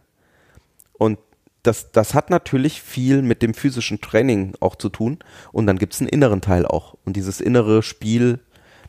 Und 0.93 1.17
das, 1.63 1.91
das 1.91 2.13
hat 2.13 2.29
natürlich 2.29 2.81
viel 2.81 3.21
mit 3.21 3.41
dem 3.41 3.53
physischen 3.53 4.01
Training 4.01 4.53
auch 4.59 4.75
zu 4.75 4.89
tun. 4.89 5.19
Und 5.51 5.67
dann 5.67 5.79
gibt 5.79 5.93
es 5.93 6.01
einen 6.01 6.09
inneren 6.09 6.41
Teil 6.41 6.65
auch. 6.65 6.95
Und 7.05 7.15
dieses 7.15 7.41
innere 7.41 7.83
Spiel, 7.83 8.39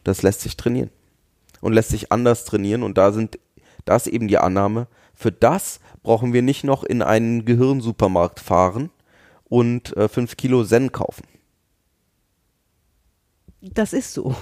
das 0.05 0.22
lässt 0.22 0.40
sich 0.40 0.57
trainieren. 0.57 0.90
Und 1.61 1.72
lässt 1.72 1.90
sich 1.90 2.12
anders 2.12 2.44
trainieren. 2.44 2.83
Und 2.83 2.98
da 2.98 3.12
sind, 3.12 3.38
da 3.85 3.96
ist 3.96 4.07
eben 4.07 4.28
die 4.28 4.38
Annahme, 4.38 4.87
für 5.14 5.33
das 5.33 5.81
brauchen 6.02 6.33
wir 6.33 6.42
nicht 6.42 6.64
noch 6.64 6.83
in 6.83 7.00
einen 7.00 7.44
Gehirnsupermarkt 7.44 8.40
fahren 8.40 8.90
und 9.44 9.96
äh, 9.96 10.09
fünf 10.09 10.37
Kilo 10.37 10.64
Zen 10.64 10.90
kaufen. 10.90 11.24
Das 13.62 13.92
ist 13.92 14.12
so. 14.12 14.35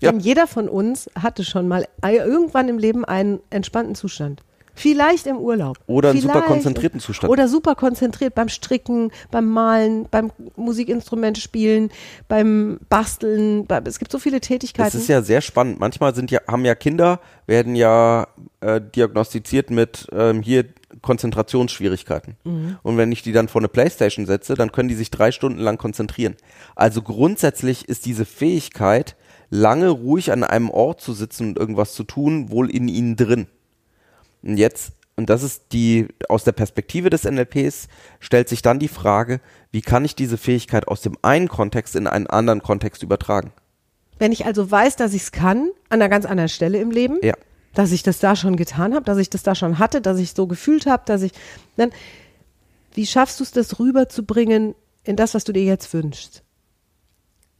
Ja. 0.00 0.10
Denn 0.12 0.20
jeder 0.20 0.46
von 0.46 0.68
uns 0.68 1.10
hatte 1.14 1.44
schon 1.44 1.68
mal 1.68 1.86
irgendwann 2.02 2.68
im 2.68 2.78
Leben 2.78 3.04
einen 3.04 3.40
entspannten 3.50 3.94
Zustand. 3.94 4.42
Vielleicht 4.74 5.26
im 5.26 5.36
Urlaub. 5.36 5.78
Oder 5.86 6.10
einen 6.10 6.20
super 6.20 6.40
konzentrierten 6.40 7.00
Zustand. 7.00 7.30
Oder 7.30 7.48
super 7.48 7.74
konzentriert 7.74 8.34
beim 8.34 8.48
Stricken, 8.48 9.10
beim 9.30 9.46
Malen, 9.46 10.06
beim 10.10 10.32
Musikinstrumente 10.56 11.40
spielen, 11.40 11.90
beim 12.28 12.78
Basteln. 12.88 13.66
Es 13.84 13.98
gibt 13.98 14.10
so 14.10 14.18
viele 14.18 14.40
Das 14.40 14.48
Tätigkeiten. 14.48 14.96
ist 14.96 15.08
ja 15.08 15.20
sehr 15.20 15.42
spannend. 15.42 15.80
Manchmal 15.80 16.14
sind 16.14 16.30
ja, 16.30 16.40
haben 16.48 16.64
ja 16.64 16.74
Kinder, 16.74 17.20
werden 17.46 17.74
ja 17.74 18.28
äh, 18.60 18.80
diagnostiziert 18.80 19.70
mit 19.70 20.06
ähm, 20.12 20.40
hier 20.40 20.64
Konzentrationsschwierigkeiten. 21.02 22.36
Und 22.82 22.96
wenn 22.96 23.12
ich 23.12 23.22
die 23.22 23.32
dann 23.32 23.48
vor 23.48 23.60
eine 23.60 23.68
Playstation 23.68 24.26
setze, 24.26 24.54
dann 24.54 24.72
können 24.72 24.88
die 24.88 24.94
sich 24.94 25.10
drei 25.10 25.32
Stunden 25.32 25.60
lang 25.60 25.78
konzentrieren. 25.78 26.36
Also 26.74 27.02
grundsätzlich 27.02 27.88
ist 27.88 28.06
diese 28.06 28.24
Fähigkeit, 28.24 29.16
lange 29.50 29.88
ruhig 29.88 30.32
an 30.32 30.44
einem 30.44 30.70
Ort 30.70 31.00
zu 31.00 31.12
sitzen 31.12 31.48
und 31.48 31.58
irgendwas 31.58 31.94
zu 31.94 32.04
tun, 32.04 32.50
wohl 32.50 32.70
in 32.70 32.88
ihnen 32.88 33.16
drin. 33.16 33.46
Und 34.42 34.56
jetzt, 34.56 34.92
und 35.16 35.28
das 35.28 35.42
ist 35.42 35.72
die, 35.72 36.08
aus 36.28 36.44
der 36.44 36.52
Perspektive 36.52 37.10
des 37.10 37.24
NLPs, 37.24 37.88
stellt 38.20 38.48
sich 38.48 38.62
dann 38.62 38.78
die 38.78 38.88
Frage, 38.88 39.40
wie 39.70 39.82
kann 39.82 40.04
ich 40.04 40.14
diese 40.14 40.38
Fähigkeit 40.38 40.88
aus 40.88 41.02
dem 41.02 41.16
einen 41.22 41.48
Kontext 41.48 41.96
in 41.96 42.06
einen 42.06 42.26
anderen 42.26 42.62
Kontext 42.62 43.02
übertragen? 43.02 43.52
Wenn 44.18 44.32
ich 44.32 44.46
also 44.46 44.70
weiß, 44.70 44.96
dass 44.96 45.14
ich 45.14 45.22
es 45.22 45.32
kann, 45.32 45.70
an 45.88 46.00
einer 46.00 46.08
ganz 46.08 46.26
anderen 46.26 46.48
Stelle 46.48 46.78
im 46.78 46.90
Leben, 46.90 47.18
Ja. 47.22 47.34
Dass 47.74 47.92
ich 47.92 48.02
das 48.02 48.18
da 48.18 48.36
schon 48.36 48.56
getan 48.56 48.94
habe, 48.94 49.04
dass 49.04 49.18
ich 49.18 49.30
das 49.30 49.42
da 49.42 49.54
schon 49.54 49.78
hatte, 49.78 50.00
dass 50.00 50.18
ich 50.18 50.32
so 50.32 50.46
gefühlt 50.46 50.86
habe, 50.86 51.02
dass 51.06 51.22
ich 51.22 51.32
dann, 51.76 51.90
wie 52.94 53.06
schaffst 53.06 53.40
du 53.40 53.44
es, 53.44 53.52
das 53.52 53.78
rüberzubringen 53.78 54.74
in 55.04 55.16
das, 55.16 55.34
was 55.34 55.44
du 55.44 55.52
dir 55.52 55.64
jetzt 55.64 55.92
wünschst? 55.94 56.42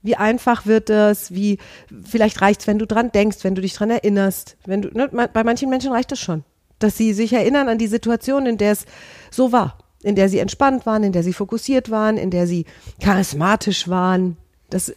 Wie 0.03 0.17
einfach 0.17 0.67
wird 0.67 0.89
das? 0.89 1.33
Wie 1.35 1.59
vielleicht 2.05 2.41
reicht's, 2.41 2.67
wenn 2.67 2.79
du 2.79 2.87
dran 2.87 3.13
denkst, 3.13 3.39
wenn 3.43 3.55
du 3.55 3.61
dich 3.61 3.75
dran 3.75 3.91
erinnerst, 3.91 4.57
wenn 4.65 4.83
du 4.83 4.89
ne, 4.89 5.09
bei 5.09 5.45
manchen 5.45 5.69
Menschen 5.69 5.93
reicht 5.93 6.11
das 6.11 6.19
schon, 6.19 6.45
dass 6.79 6.97
sie 6.97 7.13
sich 7.13 7.33
erinnern 7.33 7.69
an 7.69 7.79
die 7.79 7.87
Situation, 7.87 8.47
in 8.47 8.57
der 8.57 8.73
es 8.73 8.87
so 9.31 9.53
war, 9.53 9.79
in 10.03 10.15
der 10.15 10.31
sie 10.31 10.39
entspannt 10.39 10.87
waren, 10.87 11.03
in 11.03 11.13
der 11.13 11.23
sie 11.23 11.35
fokussiert 11.35 11.91
waren, 11.91 12.17
in 12.17 12.31
der 12.31 12.47
sie 12.47 12.65
charismatisch 13.01 13.89
waren. 13.89 14.39
Das 14.71 14.93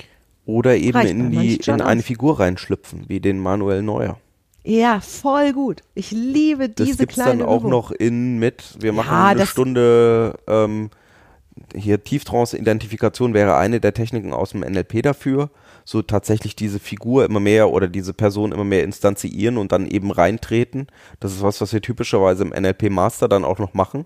Oder 0.46 0.78
eben 0.78 0.98
Reicht 0.98 1.12
in 1.12 1.32
die 1.32 1.56
in 1.58 1.82
eine. 1.82 2.02
Figur 2.02 2.40
reinschlüpfen, 2.40 3.04
wie 3.10 3.20
den 3.20 3.40
Manuel 3.40 3.82
Neuer. 3.82 4.20
Ja 4.64 5.00
voll 5.02 5.54
gut. 5.54 5.82
Ich 5.94 6.12
liebe 6.12 6.70
Das 6.70 6.86
diese 6.86 7.00
gibt's 7.00 7.16
kleine 7.16 7.40
dann 7.40 7.48
auch 7.48 7.60
Übung. 7.62 7.72
noch 7.72 7.92
in 7.92 8.40
mit. 8.40 8.76
Wir 8.80 8.94
machen 8.94 9.12
Ja, 9.12 9.26
eine 9.28 9.40
das- 9.42 9.50
Stunde 9.50 10.38
ähm, 10.48 10.90
hier 11.76 12.04
Tieftrance-Identifikation 12.04 13.34
wäre 13.34 13.56
eine 13.58 13.80
der 13.80 13.94
Techniken 13.94 14.34
aus 14.34 14.52
dem 14.52 14.62
NLP 14.64 15.02
dafür. 15.04 15.50
So 15.86 16.02
tatsächlich 16.02 16.56
diese 16.56 16.80
Figur 16.80 17.26
immer 17.26 17.40
mehr 17.42 17.70
oder 17.70 17.88
diese 17.88 18.14
Person 18.14 18.52
immer 18.54 18.64
mehr 18.64 18.84
instanziieren 18.84 19.58
und 19.58 19.72
dann 19.72 19.86
eben 19.86 20.12
reintreten. 20.12 20.88
Das 21.20 21.34
ist 21.34 21.44
was, 21.44 21.60
was 21.62 21.74
wir 21.74 21.82
typischerweise 21.82 22.44
im 22.44 22.50
NLP 22.50 22.90
Master 22.90 23.28
dann 23.28 23.44
auch 23.46 23.60
noch 23.60 23.74
machen. 23.74 24.06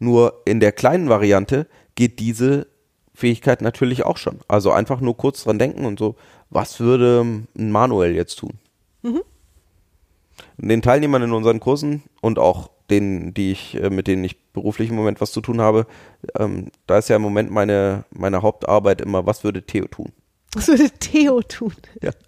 Nur 0.00 0.42
in 0.44 0.58
der 0.60 0.72
kleinen 0.72 1.08
Variante 1.08 1.66
geht 1.94 2.18
diese 2.18 2.66
Fähigkeit 3.14 3.62
natürlich 3.62 4.04
auch 4.04 4.16
schon. 4.16 4.40
Also 4.48 4.72
einfach 4.72 5.00
nur 5.00 5.16
kurz 5.16 5.44
dran 5.44 5.58
denken 5.60 5.84
und 5.86 5.98
so, 5.98 6.16
was 6.50 6.80
würde 6.80 7.20
ein 7.56 7.70
Manuel 7.70 8.14
jetzt 8.16 8.36
tun? 8.36 8.54
Den 10.56 10.82
Teilnehmern 10.82 11.22
in 11.22 11.32
unseren 11.32 11.60
Kursen 11.60 12.02
und 12.20 12.38
auch 12.38 12.70
denen, 12.90 13.34
die 13.34 13.52
ich, 13.52 13.80
äh, 13.82 13.90
mit 13.90 14.06
denen 14.06 14.24
ich 14.24 14.52
beruflich 14.52 14.90
im 14.90 14.96
Moment 14.96 15.20
was 15.20 15.32
zu 15.32 15.40
tun 15.40 15.60
habe, 15.60 15.86
ähm, 16.38 16.68
da 16.86 16.98
ist 16.98 17.08
ja 17.08 17.16
im 17.16 17.22
Moment 17.22 17.50
meine, 17.50 18.04
meine 18.10 18.42
Hauptarbeit 18.42 19.00
immer, 19.00 19.26
was 19.26 19.44
würde 19.44 19.62
Theo 19.62 19.86
tun? 19.86 20.12
Was 20.54 20.68
würde 20.68 20.90
Theo 20.90 21.42
tun? 21.42 21.74
Ja. 22.00 22.10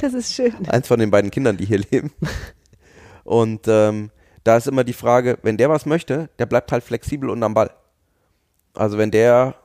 Das 0.00 0.14
ist 0.14 0.32
schön. 0.32 0.54
Eins 0.68 0.88
von 0.88 0.98
den 0.98 1.10
beiden 1.10 1.30
Kindern, 1.30 1.58
die 1.58 1.66
hier 1.66 1.84
leben. 1.90 2.10
Und 3.24 3.68
ähm, 3.68 4.10
da 4.42 4.56
ist 4.56 4.66
immer 4.66 4.82
die 4.82 4.94
Frage, 4.94 5.38
wenn 5.42 5.58
der 5.58 5.68
was 5.68 5.84
möchte, 5.84 6.30
der 6.38 6.46
bleibt 6.46 6.72
halt 6.72 6.82
flexibel 6.82 7.28
und 7.28 7.42
am 7.42 7.52
Ball. 7.52 7.70
Also 8.72 8.96
wenn 8.96 9.10
der 9.10 9.56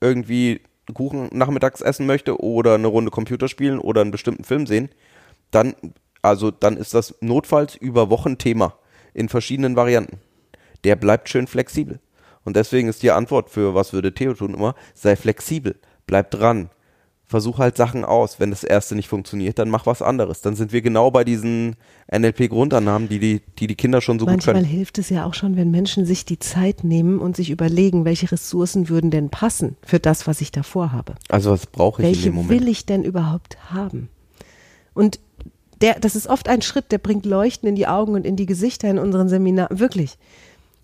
irgendwie 0.00 0.62
einen 0.88 0.94
Kuchen 0.94 1.28
nachmittags 1.32 1.80
essen 1.80 2.06
möchte 2.06 2.42
oder 2.42 2.74
eine 2.74 2.88
Runde 2.88 3.12
Computer 3.12 3.46
spielen 3.46 3.78
oder 3.78 4.00
einen 4.00 4.10
bestimmten 4.10 4.42
Film 4.42 4.66
sehen, 4.66 4.88
dann, 5.52 5.76
also 6.22 6.50
dann 6.50 6.76
ist 6.76 6.94
das 6.94 7.14
notfalls 7.20 7.74
über 7.74 8.08
Wochen 8.08 8.38
Thema 8.38 8.74
in 9.12 9.28
verschiedenen 9.28 9.76
Varianten. 9.76 10.18
Der 10.84 10.96
bleibt 10.96 11.28
schön 11.28 11.46
flexibel. 11.46 12.00
Und 12.44 12.56
deswegen 12.56 12.88
ist 12.88 13.02
die 13.02 13.10
Antwort 13.10 13.50
für 13.50 13.74
was 13.74 13.92
würde 13.92 14.14
Theo 14.14 14.34
tun 14.34 14.54
immer, 14.54 14.74
sei 14.94 15.14
flexibel, 15.14 15.76
bleib 16.06 16.30
dran, 16.30 16.70
versuch 17.32 17.58
halt 17.58 17.76
Sachen 17.76 18.04
aus. 18.04 18.40
Wenn 18.40 18.50
das 18.50 18.64
erste 18.64 18.94
nicht 18.94 19.08
funktioniert, 19.08 19.58
dann 19.58 19.68
mach 19.68 19.86
was 19.86 20.02
anderes. 20.02 20.40
Dann 20.40 20.54
sind 20.54 20.72
wir 20.72 20.82
genau 20.82 21.10
bei 21.10 21.24
diesen 21.24 21.76
NLP-Grundannahmen, 22.12 23.08
die 23.08 23.18
die, 23.18 23.42
die 23.58 23.66
die 23.66 23.74
Kinder 23.74 24.00
schon 24.00 24.18
so 24.18 24.26
gut 24.26 24.34
Manchmal 24.34 24.56
können. 24.56 24.66
hilft 24.66 24.98
es 24.98 25.08
ja 25.08 25.24
auch 25.24 25.34
schon, 25.34 25.56
wenn 25.56 25.70
Menschen 25.70 26.04
sich 26.04 26.24
die 26.24 26.38
Zeit 26.38 26.84
nehmen 26.84 27.18
und 27.18 27.36
sich 27.36 27.50
überlegen, 27.50 28.04
welche 28.04 28.30
Ressourcen 28.30 28.88
würden 28.88 29.10
denn 29.10 29.30
passen 29.30 29.76
für 29.82 30.00
das, 30.00 30.26
was 30.26 30.40
ich 30.40 30.52
davor 30.52 30.92
habe. 30.92 31.14
Also 31.28 31.50
was 31.50 31.66
brauche 31.66 32.02
ich 32.02 32.08
in 32.08 32.14
Welche 32.14 32.28
dem 32.28 32.34
Moment? 32.34 32.50
will 32.50 32.68
ich 32.68 32.86
denn 32.86 33.02
überhaupt 33.04 33.56
haben? 33.72 34.08
Und 34.94 35.20
der, 35.82 36.00
das 36.00 36.16
ist 36.16 36.26
oft 36.28 36.48
ein 36.48 36.62
Schritt, 36.62 36.90
der 36.92 36.98
bringt 36.98 37.26
Leuchten 37.26 37.68
in 37.68 37.74
die 37.74 37.86
Augen 37.86 38.14
und 38.14 38.24
in 38.24 38.36
die 38.36 38.46
Gesichter 38.46 38.88
in 38.88 38.98
unseren 38.98 39.28
Seminaren. 39.28 39.78
Wirklich. 39.78 40.16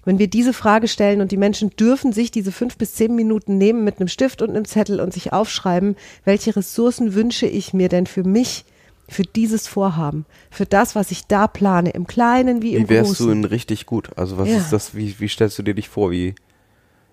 Wenn 0.04 0.18
wir 0.18 0.28
diese 0.28 0.52
Frage 0.52 0.88
stellen 0.88 1.20
und 1.20 1.32
die 1.32 1.36
Menschen 1.36 1.70
dürfen 1.70 2.12
sich 2.12 2.30
diese 2.30 2.52
fünf 2.52 2.76
bis 2.78 2.94
zehn 2.94 3.14
Minuten 3.14 3.58
nehmen 3.58 3.84
mit 3.84 3.98
einem 3.98 4.08
Stift 4.08 4.40
und 4.42 4.50
einem 4.50 4.64
Zettel 4.64 5.00
und 5.00 5.12
sich 5.12 5.32
aufschreiben, 5.32 5.96
welche 6.24 6.56
Ressourcen 6.56 7.14
wünsche 7.14 7.46
ich 7.46 7.74
mir 7.74 7.88
denn 7.88 8.06
für 8.06 8.24
mich, 8.24 8.64
für 9.08 9.22
dieses 9.22 9.66
Vorhaben, 9.68 10.24
für 10.50 10.66
das, 10.66 10.94
was 10.94 11.10
ich 11.10 11.26
da 11.26 11.46
plane, 11.46 11.90
im 11.90 12.06
Kleinen 12.06 12.62
wie 12.62 12.74
im 12.74 12.84
Wie 12.84 12.88
wärst 12.90 13.10
Großen. 13.16 13.26
du 13.26 13.32
in 13.32 13.44
richtig 13.44 13.86
gut? 13.86 14.10
Also 14.16 14.38
was 14.38 14.48
Ja. 14.48 14.56
ist 14.58 14.70
das, 14.72 14.94
wie, 14.94 15.18
wie 15.18 15.28
stellst 15.28 15.58
du 15.58 15.62
dir 15.62 15.74
dich 15.74 15.88
vor, 15.88 16.10
wie 16.10 16.34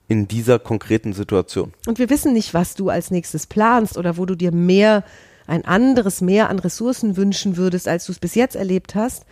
in 0.08 0.28
dieser 0.28 0.60
konkreten 0.60 1.13
Situation? 1.13 1.74
Und 1.88 2.00
wir 2.00 2.10
wissen 2.10 2.34
nicht, 2.34 2.54
was 2.54 2.76
du 2.76 2.89
als 2.89 3.12
nächstes 3.12 3.48
planst 3.48 3.98
oder 3.98 4.17
wo 4.17 4.26
du 4.26 4.36
dir 4.36 4.52
mehr, 4.52 5.04
ein 5.47 5.65
anderes 5.65 6.21
Mehr 6.21 6.49
an 6.49 6.60
Ressourcen 6.60 7.17
wünschen 7.17 7.58
würdest, 7.58 7.88
als 7.88 8.05
du 8.05 8.12
es 8.12 8.19
bis 8.19 8.36
jetzt 8.36 8.55
erlebt 8.55 8.95
hast. 8.95 9.25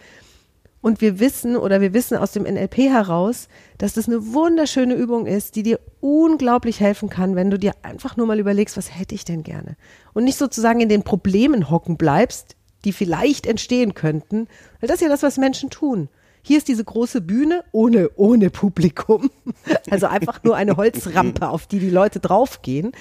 Und 0.82 1.00
wir 1.00 1.20
wissen 1.20 1.56
oder 1.56 1.80
wir 1.80 1.94
wissen 1.94 2.18
aus 2.18 2.34
dem 2.34 2.44
NLP 2.44 2.78
heraus, 2.90 3.48
dass 3.78 3.94
das 3.94 4.10
eine 4.10 4.34
wunderschöne 4.34 4.96
Übung 4.96 5.26
ist, 5.26 5.56
die 5.56 5.64
dir 5.64 5.80
unglaublich 6.02 6.82
helfen 6.82 7.10
kann, 7.10 7.38
wenn 7.38 7.50
du 7.50 7.58
dir 7.58 7.72
einfach 7.84 8.18
nur 8.18 8.28
mal 8.28 8.40
überlegst, 8.40 8.76
was 8.76 8.94
hätte 8.94 9.16
ich 9.16 9.24
denn 9.24 9.44
gerne? 9.44 9.78
Und 10.14 10.26
nicht 10.26 10.38
sozusagen 10.38 10.82
in 10.82 10.90
den 10.90 11.04
Problemen 11.04 11.70
hocken 11.70 11.96
bleibst, 11.96 12.58
die 12.84 12.92
vielleicht 12.92 13.46
entstehen 13.48 13.94
könnten, 13.94 14.48
weil 14.82 14.88
das 14.88 14.96
ist 14.96 15.04
ja 15.04 15.10
das, 15.10 15.24
was 15.24 15.38
Menschen 15.38 15.70
tun. 15.70 16.10
Hier 16.42 16.58
ist 16.58 16.68
diese 16.68 16.84
große 16.84 17.22
Bühne 17.22 17.64
ohne, 17.72 18.10
ohne 18.16 18.50
Publikum. 18.50 19.32
Also 19.90 20.08
einfach 20.08 20.44
nur 20.44 20.56
eine 20.56 20.76
Holzrampe, 20.76 21.48
auf 21.50 21.68
die 21.68 21.80
die 21.80 21.90
Leute 21.90 22.20
draufgehen. 22.20 22.94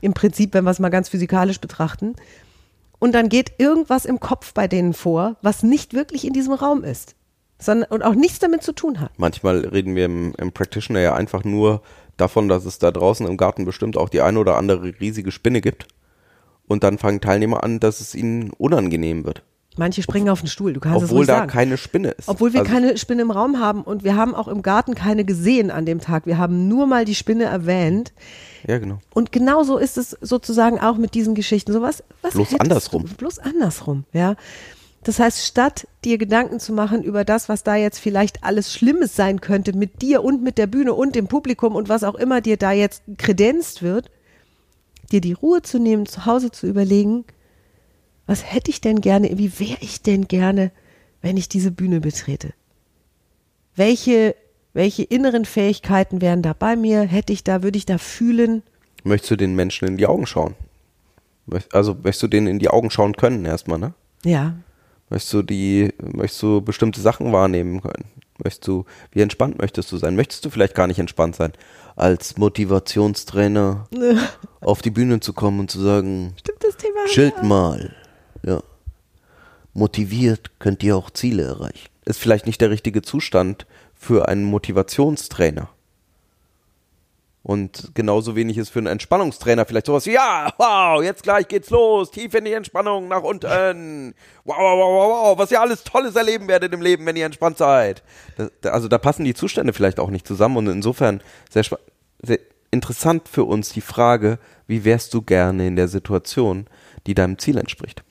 Im 0.00 0.14
Prinzip, 0.14 0.54
wenn 0.54 0.64
wir 0.64 0.70
es 0.70 0.78
mal 0.78 0.88
ganz 0.88 1.08
physikalisch 1.08 1.60
betrachten. 1.60 2.14
Und 2.98 3.12
dann 3.12 3.28
geht 3.28 3.52
irgendwas 3.58 4.04
im 4.04 4.20
Kopf 4.20 4.52
bei 4.54 4.66
denen 4.66 4.92
vor, 4.92 5.36
was 5.42 5.62
nicht 5.62 5.94
wirklich 5.94 6.26
in 6.26 6.32
diesem 6.32 6.54
Raum 6.54 6.84
ist. 6.84 7.14
Sondern, 7.60 7.90
und 7.90 8.02
auch 8.02 8.14
nichts 8.14 8.38
damit 8.38 8.62
zu 8.62 8.72
tun 8.72 9.00
hat. 9.00 9.18
Manchmal 9.18 9.64
reden 9.66 9.96
wir 9.96 10.04
im, 10.04 10.34
im 10.38 10.52
Practitioner 10.52 11.00
ja 11.00 11.14
einfach 11.14 11.44
nur 11.44 11.82
davon, 12.16 12.48
dass 12.48 12.64
es 12.64 12.78
da 12.78 12.90
draußen 12.90 13.26
im 13.26 13.36
Garten 13.36 13.64
bestimmt 13.64 13.96
auch 13.96 14.08
die 14.08 14.20
eine 14.20 14.38
oder 14.38 14.56
andere 14.56 14.94
riesige 15.00 15.32
Spinne 15.32 15.60
gibt. 15.60 15.88
Und 16.66 16.84
dann 16.84 16.98
fangen 16.98 17.20
Teilnehmer 17.20 17.64
an, 17.64 17.80
dass 17.80 18.00
es 18.00 18.14
ihnen 18.14 18.50
unangenehm 18.50 19.24
wird. 19.24 19.42
Manche 19.78 20.02
springen 20.02 20.28
auf 20.28 20.40
den 20.40 20.48
Stuhl, 20.48 20.72
du 20.72 20.80
kannst 20.80 20.98
es 20.98 21.04
Obwohl 21.04 21.18
ruhig 21.18 21.26
da 21.28 21.38
sagen. 21.38 21.50
keine 21.50 21.76
Spinne 21.76 22.10
ist. 22.10 22.28
Obwohl 22.28 22.52
wir 22.52 22.60
Also, 22.60 22.72
keine 22.72 22.98
Spinne 22.98 23.22
im 23.22 23.30
Raum 23.30 23.60
haben 23.60 23.82
und 23.82 24.02
wir 24.02 24.16
haben 24.16 24.34
auch 24.34 24.48
im 24.48 24.62
Garten 24.62 24.94
keine 24.94 25.24
gesehen 25.24 25.70
an 25.70 25.86
dem 25.86 26.00
Tag. 26.00 26.26
Wir 26.26 26.36
haben 26.36 26.68
nur 26.68 26.86
mal 26.86 27.04
die 27.04 27.14
Spinne 27.14 27.44
erwähnt. 27.44 28.12
Ja, 28.66 28.78
genau. 28.78 28.98
Und 29.14 29.30
genauso 29.30 29.78
ist 29.78 29.96
es 29.96 30.16
sozusagen 30.20 30.80
auch 30.80 30.96
mit 30.96 31.14
diesen 31.14 31.34
Geschichten. 31.34 31.72
So 31.72 31.80
was, 31.80 32.02
was 32.22 32.34
Bloß 32.34 32.58
andersrum. 32.58 33.06
Du? 33.06 33.14
Bloß 33.14 33.38
andersrum, 33.38 34.04
ja. 34.12 34.34
Das 35.04 35.20
heißt, 35.20 35.46
statt 35.46 35.86
dir 36.04 36.18
Gedanken 36.18 36.58
zu 36.58 36.72
machen 36.72 37.02
über 37.04 37.24
das, 37.24 37.48
was 37.48 37.62
da 37.62 37.76
jetzt 37.76 38.00
vielleicht 38.00 38.42
alles 38.42 38.74
Schlimmes 38.74 39.14
sein 39.14 39.40
könnte 39.40 39.76
mit 39.76 40.02
dir 40.02 40.24
und 40.24 40.42
mit 40.42 40.58
der 40.58 40.66
Bühne 40.66 40.92
und 40.92 41.14
dem 41.14 41.28
Publikum 41.28 41.76
und 41.76 41.88
was 41.88 42.02
auch 42.02 42.16
immer 42.16 42.40
dir 42.40 42.56
da 42.56 42.72
jetzt 42.72 43.02
kredenzt 43.16 43.82
wird, 43.82 44.10
dir 45.12 45.20
die 45.20 45.32
Ruhe 45.34 45.62
zu 45.62 45.78
nehmen, 45.78 46.06
zu 46.06 46.26
Hause 46.26 46.50
zu 46.50 46.66
überlegen, 46.66 47.24
was 48.28 48.44
hätte 48.44 48.70
ich 48.70 48.80
denn 48.80 49.00
gerne, 49.00 49.30
wie 49.38 49.58
wäre 49.58 49.78
ich 49.80 50.02
denn 50.02 50.28
gerne, 50.28 50.70
wenn 51.22 51.38
ich 51.38 51.48
diese 51.48 51.72
Bühne 51.72 52.00
betrete? 52.00 52.52
Welche, 53.74 54.36
welche 54.74 55.02
inneren 55.02 55.46
Fähigkeiten 55.46 56.20
wären 56.20 56.42
da 56.42 56.52
bei 56.52 56.76
mir? 56.76 57.00
Hätte 57.02 57.32
ich 57.32 57.42
da, 57.42 57.62
würde 57.62 57.78
ich 57.78 57.86
da 57.86 57.96
fühlen? 57.96 58.62
Möchtest 59.02 59.30
du 59.30 59.36
den 59.36 59.54
Menschen 59.54 59.88
in 59.88 59.96
die 59.96 60.06
Augen 60.06 60.26
schauen? 60.26 60.54
Also 61.72 61.94
möchtest 61.94 62.22
du 62.22 62.28
denen 62.28 62.46
in 62.48 62.58
die 62.58 62.68
Augen 62.68 62.90
schauen 62.90 63.16
können 63.16 63.46
erstmal, 63.46 63.78
ne? 63.78 63.94
Ja. 64.24 64.56
Möchtest 65.08 65.32
du 65.32 65.42
die, 65.42 65.94
möchtest 65.98 66.42
du 66.42 66.60
bestimmte 66.60 67.00
Sachen 67.00 67.32
wahrnehmen 67.32 67.80
können? 67.80 68.04
Möchtest 68.44 68.68
du, 68.68 68.84
wie 69.10 69.22
entspannt 69.22 69.58
möchtest 69.58 69.90
du 69.90 69.96
sein? 69.96 70.16
Möchtest 70.16 70.44
du 70.44 70.50
vielleicht 70.50 70.74
gar 70.74 70.86
nicht 70.86 70.98
entspannt 70.98 71.34
sein? 71.34 71.52
Als 71.96 72.36
Motivationstrainer 72.36 73.88
auf 74.60 74.82
die 74.82 74.90
Bühne 74.90 75.20
zu 75.20 75.32
kommen 75.32 75.60
und 75.60 75.70
zu 75.70 75.80
sagen, 75.80 76.34
Stimmt 76.38 76.62
das 76.62 76.76
Thema? 76.76 77.08
Schild 77.08 77.42
mal. 77.42 77.94
Ja. 78.44 78.62
Motiviert 79.74 80.58
könnt 80.58 80.82
ihr 80.82 80.96
auch 80.96 81.10
Ziele 81.10 81.44
erreichen. 81.44 81.88
Ist 82.04 82.20
vielleicht 82.20 82.46
nicht 82.46 82.60
der 82.60 82.70
richtige 82.70 83.02
Zustand 83.02 83.66
für 83.94 84.28
einen 84.28 84.44
Motivationstrainer. 84.44 85.68
Und 87.44 87.92
genauso 87.94 88.36
wenig 88.36 88.58
ist 88.58 88.68
für 88.68 88.80
einen 88.80 88.88
Entspannungstrainer 88.88 89.64
vielleicht 89.64 89.86
sowas 89.86 90.04
wie, 90.06 90.12
ja, 90.12 90.52
wow, 90.58 91.02
jetzt 91.02 91.22
gleich 91.22 91.48
geht's 91.48 91.70
los, 91.70 92.10
tief 92.10 92.34
in 92.34 92.44
die 92.44 92.52
Entspannung, 92.52 93.08
nach 93.08 93.22
unten. 93.22 94.14
Wow, 94.44 94.56
wow, 94.58 94.78
wow, 94.78 95.10
wow, 95.10 95.38
was 95.38 95.50
ihr 95.50 95.60
alles 95.60 95.82
Tolles 95.84 96.14
erleben 96.16 96.48
werdet 96.48 96.74
im 96.74 96.82
Leben, 96.82 97.06
wenn 97.06 97.16
ihr 97.16 97.24
entspannt 97.24 97.56
seid. 97.56 98.02
Das, 98.36 98.50
da- 98.60 98.70
also 98.70 98.88
da 98.88 98.98
passen 98.98 99.24
die 99.24 99.34
Zustände 99.34 99.72
vielleicht 99.72 99.98
auch 100.00 100.10
nicht 100.10 100.26
zusammen 100.26 100.56
und 100.58 100.66
insofern 100.66 101.22
sehr, 101.48 101.64
sehr 102.22 102.38
interessant 102.70 103.28
für 103.28 103.44
uns 103.44 103.70
die 103.70 103.80
Frage, 103.80 104.38
wie 104.66 104.84
wärst 104.84 105.14
du 105.14 105.22
gerne 105.22 105.66
in 105.66 105.76
der 105.76 105.88
Situation, 105.88 106.66
die 107.06 107.14
deinem 107.14 107.38
Ziel 107.38 107.56
entspricht? 107.56 108.02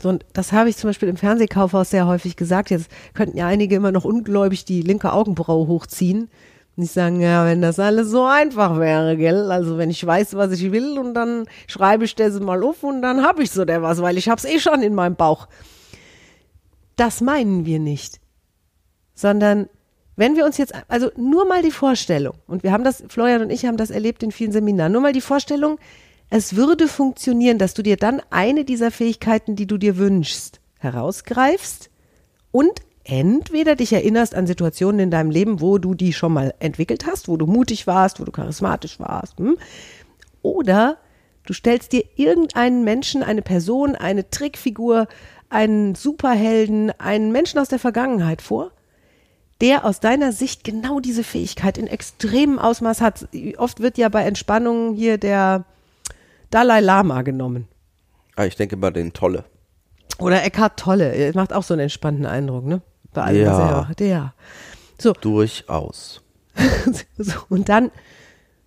So, 0.00 0.08
und 0.08 0.24
das 0.32 0.52
habe 0.52 0.68
ich 0.68 0.76
zum 0.76 0.90
Beispiel 0.90 1.08
im 1.08 1.16
Fernsehkaufhaus 1.16 1.90
sehr 1.90 2.06
häufig 2.06 2.36
gesagt. 2.36 2.70
Jetzt 2.70 2.88
könnten 3.14 3.36
ja 3.36 3.46
einige 3.46 3.74
immer 3.74 3.90
noch 3.90 4.04
ungläubig 4.04 4.64
die 4.64 4.82
linke 4.82 5.12
Augenbraue 5.12 5.66
hochziehen. 5.66 6.30
Und 6.76 6.84
ich 6.84 6.92
sagen, 6.92 7.20
ja, 7.20 7.44
wenn 7.44 7.60
das 7.60 7.80
alles 7.80 8.08
so 8.08 8.24
einfach 8.24 8.78
wäre, 8.78 9.16
gell? 9.16 9.50
Also 9.50 9.78
wenn 9.78 9.90
ich 9.90 10.06
weiß, 10.06 10.36
was 10.36 10.52
ich 10.52 10.70
will 10.70 10.96
und 10.96 11.14
dann 11.14 11.46
schreibe 11.66 12.04
ich 12.04 12.14
das 12.14 12.38
mal 12.38 12.62
auf 12.62 12.84
und 12.84 13.02
dann 13.02 13.24
habe 13.24 13.42
ich 13.42 13.50
so 13.50 13.64
der 13.64 13.82
was, 13.82 14.00
weil 14.00 14.16
ich 14.16 14.28
hab's 14.28 14.44
eh 14.44 14.60
schon 14.60 14.82
in 14.82 14.94
meinem 14.94 15.16
Bauch. 15.16 15.48
Das 16.94 17.20
meinen 17.20 17.66
wir 17.66 17.80
nicht. 17.80 18.20
Sondern 19.14 19.68
wenn 20.14 20.36
wir 20.36 20.44
uns 20.44 20.56
jetzt, 20.58 20.72
also 20.86 21.10
nur 21.16 21.46
mal 21.46 21.62
die 21.62 21.72
Vorstellung, 21.72 22.34
und 22.46 22.62
wir 22.62 22.70
haben 22.70 22.84
das, 22.84 23.02
Florian 23.08 23.42
und 23.42 23.50
ich 23.50 23.66
haben 23.66 23.76
das 23.76 23.90
erlebt 23.90 24.22
in 24.22 24.30
vielen 24.30 24.52
Seminaren, 24.52 24.92
nur 24.92 25.00
mal 25.00 25.12
die 25.12 25.20
Vorstellung, 25.20 25.80
es 26.30 26.56
würde 26.56 26.88
funktionieren, 26.88 27.58
dass 27.58 27.74
du 27.74 27.82
dir 27.82 27.96
dann 27.96 28.20
eine 28.30 28.64
dieser 28.64 28.90
Fähigkeiten, 28.90 29.56
die 29.56 29.66
du 29.66 29.78
dir 29.78 29.96
wünschst, 29.96 30.60
herausgreifst 30.78 31.90
und 32.52 32.82
entweder 33.04 33.74
dich 33.76 33.92
erinnerst 33.92 34.34
an 34.34 34.46
Situationen 34.46 35.00
in 35.00 35.10
deinem 35.10 35.30
Leben, 35.30 35.60
wo 35.60 35.78
du 35.78 35.94
die 35.94 36.12
schon 36.12 36.34
mal 36.34 36.54
entwickelt 36.58 37.06
hast, 37.06 37.28
wo 37.28 37.36
du 37.38 37.46
mutig 37.46 37.86
warst, 37.86 38.20
wo 38.20 38.24
du 38.24 38.32
charismatisch 38.32 39.00
warst, 39.00 39.38
hm? 39.38 39.56
oder 40.42 40.98
du 41.46 41.54
stellst 41.54 41.92
dir 41.92 42.04
irgendeinen 42.16 42.84
Menschen, 42.84 43.22
eine 43.22 43.40
Person, 43.40 43.94
eine 43.96 44.28
Trickfigur, 44.28 45.08
einen 45.48 45.94
Superhelden, 45.94 46.90
einen 47.00 47.32
Menschen 47.32 47.58
aus 47.58 47.68
der 47.68 47.78
Vergangenheit 47.78 48.42
vor, 48.42 48.72
der 49.62 49.86
aus 49.86 50.00
deiner 50.00 50.32
Sicht 50.32 50.62
genau 50.62 51.00
diese 51.00 51.24
Fähigkeit 51.24 51.78
in 51.78 51.86
extremem 51.86 52.58
Ausmaß 52.58 53.00
hat. 53.00 53.28
Oft 53.56 53.80
wird 53.80 53.96
ja 53.96 54.10
bei 54.10 54.24
Entspannung 54.24 54.94
hier 54.94 55.16
der 55.16 55.64
Dalai 56.50 56.80
Lama 56.80 57.22
genommen. 57.22 57.68
Ah, 58.36 58.44
ich 58.44 58.56
denke 58.56 58.76
mal 58.76 58.92
den 58.92 59.12
Tolle. 59.12 59.44
Oder 60.18 60.42
Eckhart 60.44 60.78
Tolle. 60.78 61.12
Er 61.14 61.34
macht 61.34 61.52
auch 61.52 61.62
so 61.62 61.74
einen 61.74 61.82
entspannten 61.82 62.26
Eindruck, 62.26 62.64
ne? 62.64 62.82
Bei 63.12 63.22
allem, 63.22 63.46
was 63.46 63.58
Ja. 63.58 63.68
er 63.68 63.76
macht. 63.76 64.00
Ja. 64.00 64.34
So, 65.00 65.12
Durchaus. 65.12 66.22
so, 67.18 67.34
und 67.48 67.68
dann 67.68 67.90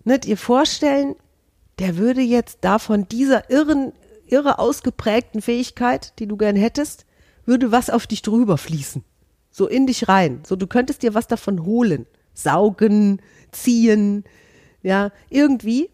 ne, 0.04 0.18
dir 0.18 0.36
vorstellen, 0.36 1.14
der 1.78 1.96
würde 1.96 2.20
jetzt 2.22 2.58
davon 2.62 3.06
dieser 3.08 3.50
irren, 3.50 3.92
irre 4.26 4.58
ausgeprägten 4.58 5.42
Fähigkeit, 5.42 6.18
die 6.18 6.26
du 6.26 6.36
gern 6.36 6.56
hättest, 6.56 7.04
würde 7.44 7.72
was 7.72 7.90
auf 7.90 8.06
dich 8.06 8.22
drüber 8.22 8.56
fließen. 8.56 9.04
So 9.50 9.66
in 9.68 9.86
dich 9.86 10.08
rein. 10.08 10.42
So, 10.46 10.56
du 10.56 10.66
könntest 10.66 11.02
dir 11.02 11.12
was 11.14 11.26
davon 11.26 11.64
holen. 11.64 12.06
Saugen, 12.32 13.20
ziehen, 13.50 14.24
ja, 14.82 15.10
irgendwie. 15.28 15.90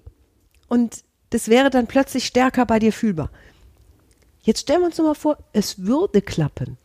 Und 0.68 1.02
das 1.30 1.48
wäre 1.48 1.70
dann 1.70 1.86
plötzlich 1.86 2.26
stärker 2.26 2.66
bei 2.66 2.78
dir 2.78 2.92
fühlbar. 2.92 3.30
Jetzt 4.42 4.60
stellen 4.60 4.80
wir 4.80 4.86
uns 4.86 4.98
nur 4.98 5.08
mal 5.08 5.14
vor, 5.14 5.38
es 5.52 5.84
würde 5.84 6.22
klappen. 6.22 6.78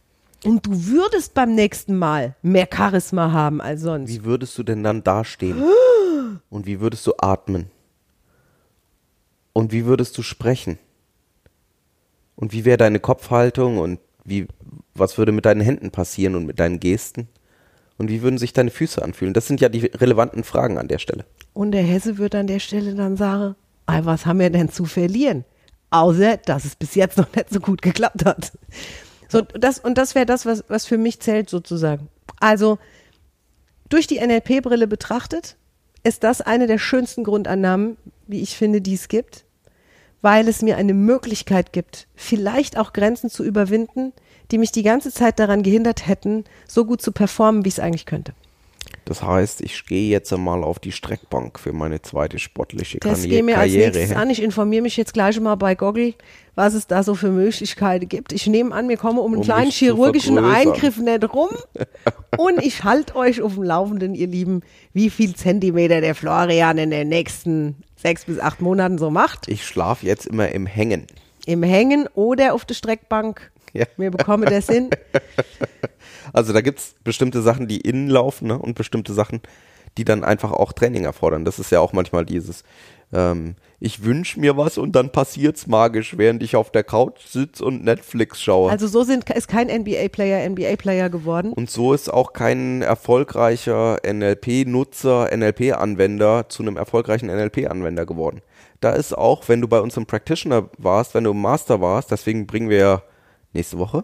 Und 0.44 0.66
du 0.66 0.88
würdest 0.88 1.34
beim 1.34 1.56
nächsten 1.56 1.98
Mal 1.98 2.36
mehr 2.42 2.68
Charisma 2.72 3.32
haben 3.32 3.62
als 3.62 3.82
sonst. 3.82 4.10
Wie 4.10 4.26
würdest 4.26 4.58
du 4.58 4.64
denn 4.64 4.84
dann 4.84 5.04
dastehen? 5.04 5.64
Und 6.50 6.66
wie 6.66 6.82
würdest 6.82 7.08
du 7.08 7.14
atmen? 7.18 7.72
Und 9.54 9.72
wie 9.72 9.86
würdest 9.86 10.18
du 10.18 10.24
sprechen? 10.24 10.80
Und 12.36 12.52
wie 12.52 12.66
wäre 12.66 12.78
deine 12.78 13.00
Kopfhaltung 13.00 13.78
und 13.78 14.00
wie, 14.26 14.48
was 14.96 15.18
würde 15.18 15.32
mit 15.32 15.46
deinen 15.46 15.62
Händen 15.62 15.92
passieren 15.92 16.36
und 16.36 16.46
mit 16.46 16.60
deinen 16.60 16.80
Gesten? 16.80 17.28
Und 18.00 18.10
wie 18.10 18.24
würden 18.24 18.40
sich 18.40 18.54
deine 18.54 18.72
Füße 18.72 19.02
anfühlen? 19.02 19.34
Das 19.36 19.48
sind 19.48 19.62
ja 19.62 19.70
die 19.70 19.86
relevanten 19.86 20.44
Fragen 20.44 20.80
an 20.80 20.88
der 20.88 20.98
Stelle. 20.98 21.26
Und 21.54 21.72
der 21.72 21.84
Hesse 21.84 22.18
wird 22.18 22.34
an 22.34 22.48
der 22.48 22.60
Stelle 22.60 22.96
dann 22.96 23.16
sagen, 23.16 23.56
"Ei, 23.86 24.02
was 24.04 24.26
haben 24.26 24.40
wir 24.40 24.50
denn 24.50 24.70
zu 24.70 24.86
verlieren? 24.86 25.46
Außer, 25.90 26.38
dass 26.38 26.66
es 26.66 26.76
bis 26.76 26.96
jetzt 26.96 27.18
noch 27.18 27.34
nicht 27.36 27.50
so 27.52 27.60
gut 27.60 27.82
geklappt 27.82 28.26
hat. 28.26 28.52
So, 29.30 29.42
das, 29.42 29.80
und 29.80 29.98
das 29.98 30.16
wäre 30.16 30.26
das, 30.26 30.46
was, 30.46 30.64
was 30.68 30.86
für 30.86 30.98
mich 30.98 31.20
zählt 31.20 31.50
sozusagen. 31.50 32.08
Also, 32.40 32.78
durch 33.90 34.08
die 34.08 34.20
NLP-Brille 34.20 34.88
betrachtet, 34.88 35.56
ist 36.04 36.24
das 36.24 36.42
eine 36.42 36.68
der 36.68 36.78
schönsten 36.78 37.24
Grundannahmen, 37.24 37.98
wie 38.28 38.42
ich 38.42 38.58
finde, 38.58 38.82
die 38.82 38.94
es 38.94 39.08
gibt, 39.08 39.46
weil 40.22 40.48
es 40.48 40.62
mir 40.62 40.78
eine 40.78 40.94
Möglichkeit 40.94 41.74
gibt, 41.74 42.08
vielleicht 42.16 42.78
auch 42.78 42.94
Grenzen 42.94 43.30
zu 43.30 43.44
überwinden, 43.44 44.14
die 44.52 44.58
mich 44.58 44.72
die 44.72 44.84
ganze 44.84 45.12
Zeit 45.12 45.40
daran 45.40 45.64
gehindert 45.64 46.08
hätten, 46.08 46.44
so 46.68 46.86
gut 46.86 47.02
zu 47.02 47.12
performen, 47.12 47.66
wie 47.66 47.70
ich 47.70 47.76
es 47.76 47.80
eigentlich 47.80 48.06
könnte. 48.06 48.34
Das 49.06 49.22
heißt, 49.22 49.62
ich 49.62 49.86
gehe 49.86 50.10
jetzt 50.10 50.32
einmal 50.32 50.64
auf 50.64 50.80
die 50.80 50.92
Streckbank 50.92 51.60
für 51.60 51.74
meine 51.74 52.02
zweite 52.02 52.40
sportliche 52.40 53.00
Das 53.00 53.14
Karriere. 53.20 53.28
gehe 53.30 53.44
mir 53.44 53.58
als 53.58 53.74
nächstes 53.74 54.12
an. 54.14 54.30
Ich 54.30 54.42
informiere 54.42 54.82
mich 54.82 54.98
jetzt 54.98 55.14
gleich 55.14 55.40
mal 55.40 55.56
bei 55.56 55.76
Goggle, 55.76 56.14
was 56.56 56.74
es 56.74 56.88
da 56.88 57.04
so 57.04 57.16
für 57.16 57.30
Möglichkeiten 57.30 58.08
gibt. 58.08 58.32
Ich 58.34 58.48
nehme 58.48 58.74
an, 58.74 58.88
wir 58.90 58.98
kommen 58.98 59.20
um 59.20 59.34
einen 59.34 59.42
Um 59.42 59.44
kleinen 59.44 59.72
chirurgischen. 59.72 60.38
Eingriff 60.38 60.98
nicht 60.98 61.34
rum. 61.34 61.50
Und 62.38 62.64
ich 62.64 62.84
halte 62.84 63.16
euch 63.16 63.42
auf 63.42 63.56
dem 63.56 63.64
Laufenden, 63.64 64.16
ihr 64.16 64.28
Lieben, 64.28 64.62
wie 64.94 65.10
viel 65.10 65.36
Zentimeter 65.36 66.02
der 66.02 66.16
Florian 66.16 66.78
in 66.78 66.90
den 66.92 67.10
nächsten 67.10 67.76
sechs 67.96 68.26
bis 68.26 68.40
acht 68.40 68.62
Monaten 68.62 68.98
so 68.98 69.10
macht. 69.10 69.48
Ich 69.48 69.66
schlafe 69.66 70.06
jetzt 70.06 70.28
immer 70.28 70.50
im 70.50 70.66
Hängen. 70.66 71.08
Im 71.46 71.64
Hängen 71.64 72.08
oder 72.16 72.54
auf 72.54 72.66
der 72.66 72.74
Streckbank. 72.76 73.52
Ja. 73.74 73.86
Wir 73.98 74.12
bekommen 74.12 74.46
das 74.46 74.68
hin. 74.68 74.90
Also 76.32 76.52
da 76.54 76.62
gibt's 76.62 76.96
bestimmte 77.04 77.42
Sachen, 77.42 77.68
die 77.68 77.82
innen 77.82 78.10
laufen 78.10 78.48
ne? 78.48 78.58
und 78.58 78.76
bestimmte 78.76 79.14
Sachen, 79.14 79.42
die 79.98 80.06
dann 80.06 80.24
einfach 80.24 80.52
auch 80.52 80.74
Training 80.74 81.04
erfordern. 81.04 81.46
Das 81.46 81.60
ist 81.60 81.72
ja 81.72 81.80
auch 81.80 81.94
manchmal 81.94 82.26
dieses, 82.26 82.64
ähm, 83.14 83.56
ich 83.80 84.04
wünsche 84.04 84.40
mir 84.40 84.58
was 84.58 84.78
und 84.78 84.96
dann 84.96 85.12
passiert's 85.12 85.68
magisch, 85.68 86.18
während 86.18 86.42
ich 86.42 86.56
auf 86.56 86.72
der 86.72 86.84
Couch 86.84 87.28
sitze 87.28 87.64
und 87.64 87.84
Netflix 87.84 88.42
schaue. 88.42 88.72
Also 88.72 88.88
so 88.88 89.04
sind, 89.04 89.30
ist 89.30 89.48
kein 89.48 89.68
NBA-Player 89.68 90.50
NBA-Player 90.50 91.10
geworden. 91.10 91.54
und 91.54 91.70
so 91.70 91.94
ist 91.94 92.12
auch 92.12 92.34
kein 92.34 92.82
erfolgreicher 92.82 93.98
NLP-Nutzer, 94.04 95.30
NLP-Anwender 95.36 96.50
zu 96.50 96.64
einem 96.64 96.78
erfolgreichen 96.78 97.28
NLP-Anwender 97.28 98.06
geworden. 98.06 98.42
Da 98.80 98.92
ist 98.92 99.16
auch, 99.16 99.48
wenn 99.48 99.62
du 99.62 99.68
bei 99.68 99.80
uns 99.80 99.96
im 99.96 100.08
Practitioner 100.08 100.70
warst, 100.78 101.14
wenn 101.14 101.24
du 101.24 101.32
im 101.32 101.42
Master 101.42 101.80
warst, 101.80 102.12
deswegen 102.12 102.48
bringen 102.48 102.70
wir 102.70 102.78
ja 102.78 103.02
nächste 103.54 103.78
Woche 103.78 104.04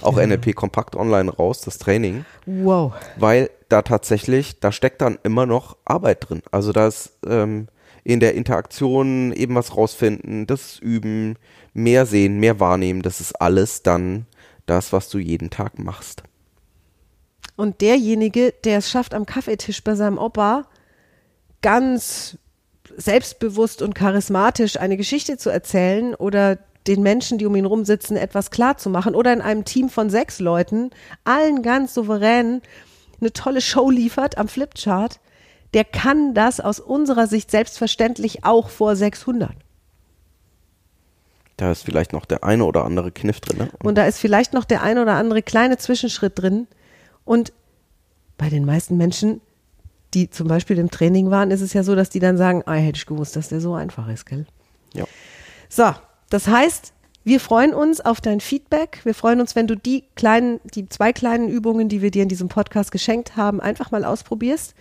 auch 0.00 0.16
NLP 0.16 0.54
Kompakt 0.54 0.96
online 0.96 1.30
raus, 1.30 1.60
das 1.60 1.78
Training. 1.78 2.24
Wow. 2.46 2.92
weil 3.16 3.50
da 3.68 3.82
tatsächlich, 3.82 4.60
da 4.60 4.72
steckt 4.72 5.00
dann 5.00 5.18
immer 5.22 5.46
noch 5.46 5.76
Arbeit 5.84 6.28
drin. 6.28 6.42
Also 6.50 6.72
da 6.72 6.86
ist 6.86 7.12
ähm, 7.26 7.68
in 8.04 8.20
der 8.20 8.34
Interaktion 8.34 9.32
eben 9.32 9.54
was 9.54 9.76
rausfinden, 9.76 10.46
das 10.46 10.78
Üben, 10.78 11.36
mehr 11.72 12.06
sehen, 12.06 12.38
mehr 12.38 12.60
wahrnehmen, 12.60 13.02
das 13.02 13.20
ist 13.20 13.40
alles 13.40 13.82
dann 13.82 14.26
das, 14.66 14.92
was 14.92 15.08
du 15.08 15.18
jeden 15.18 15.50
Tag 15.50 15.78
machst. 15.78 16.22
Und 17.56 17.80
derjenige, 17.80 18.52
der 18.64 18.78
es 18.78 18.90
schafft, 18.90 19.14
am 19.14 19.26
Kaffeetisch 19.26 19.82
bei 19.82 19.94
seinem 19.94 20.18
Opa 20.18 20.66
ganz 21.62 22.36
selbstbewusst 22.96 23.82
und 23.82 23.94
charismatisch 23.94 24.78
eine 24.78 24.96
Geschichte 24.96 25.36
zu 25.36 25.50
erzählen 25.50 26.14
oder 26.14 26.58
den 26.86 27.02
Menschen, 27.02 27.38
die 27.38 27.46
um 27.46 27.56
ihn 27.56 27.64
rumsitzen, 27.64 28.16
etwas 28.16 28.50
klar 28.50 28.76
zu 28.76 28.90
machen 28.90 29.14
oder 29.14 29.32
in 29.32 29.40
einem 29.40 29.64
Team 29.64 29.88
von 29.88 30.10
sechs 30.10 30.40
Leuten 30.40 30.90
allen 31.24 31.62
ganz 31.62 31.94
souverän 31.94 32.60
eine 33.20 33.32
tolle 33.32 33.60
Show 33.60 33.90
liefert 33.90 34.36
am 34.38 34.48
Flipchart, 34.48 35.20
der 35.72 35.84
kann 35.84 36.34
das 36.34 36.60
aus 36.60 36.78
unserer 36.78 37.26
Sicht 37.26 37.50
selbstverständlich 37.50 38.44
auch 38.44 38.68
vor 38.68 38.96
600. 38.96 39.50
Da 41.56 41.70
ist 41.70 41.82
vielleicht 41.82 42.12
noch 42.12 42.24
der 42.24 42.44
eine 42.44 42.64
oder 42.64 42.84
andere 42.84 43.12
Kniff 43.12 43.40
drin. 43.40 43.58
Ne? 43.58 43.70
Und 43.82 43.96
da 43.96 44.06
ist 44.06 44.18
vielleicht 44.18 44.52
noch 44.52 44.64
der 44.64 44.82
ein 44.82 44.98
oder 44.98 45.14
andere 45.14 45.42
kleine 45.42 45.76
Zwischenschritt 45.78 46.38
drin. 46.38 46.66
Und 47.24 47.52
bei 48.36 48.50
den 48.50 48.64
meisten 48.64 48.96
Menschen, 48.96 49.40
die 50.14 50.30
zum 50.30 50.48
Beispiel 50.48 50.78
im 50.78 50.90
Training 50.90 51.30
waren, 51.30 51.50
ist 51.50 51.60
es 51.60 51.72
ja 51.72 51.82
so, 51.82 51.94
dass 51.94 52.10
die 52.10 52.18
dann 52.18 52.36
sagen, 52.36 52.62
ah, 52.66 52.74
hätte 52.74 52.98
ich 52.98 53.06
gewusst, 53.06 53.36
dass 53.36 53.48
der 53.48 53.60
so 53.60 53.74
einfach 53.74 54.08
ist, 54.08 54.26
gell? 54.26 54.46
Ja. 54.94 55.04
So, 55.68 55.92
das 56.30 56.48
heißt, 56.48 56.92
wir 57.24 57.40
freuen 57.40 57.72
uns 57.72 58.02
auf 58.02 58.20
dein 58.20 58.40
Feedback. 58.40 59.00
Wir 59.04 59.14
freuen 59.14 59.40
uns, 59.40 59.56
wenn 59.56 59.66
du 59.66 59.76
die 59.76 60.04
kleinen, 60.14 60.60
die 60.74 60.88
zwei 60.88 61.12
kleinen 61.12 61.48
Übungen, 61.48 61.88
die 61.88 62.02
wir 62.02 62.10
dir 62.10 62.22
in 62.22 62.28
diesem 62.28 62.48
Podcast 62.48 62.92
geschenkt 62.92 63.36
haben, 63.36 63.60
einfach 63.60 63.90
mal 63.90 64.04
ausprobierst. 64.04 64.74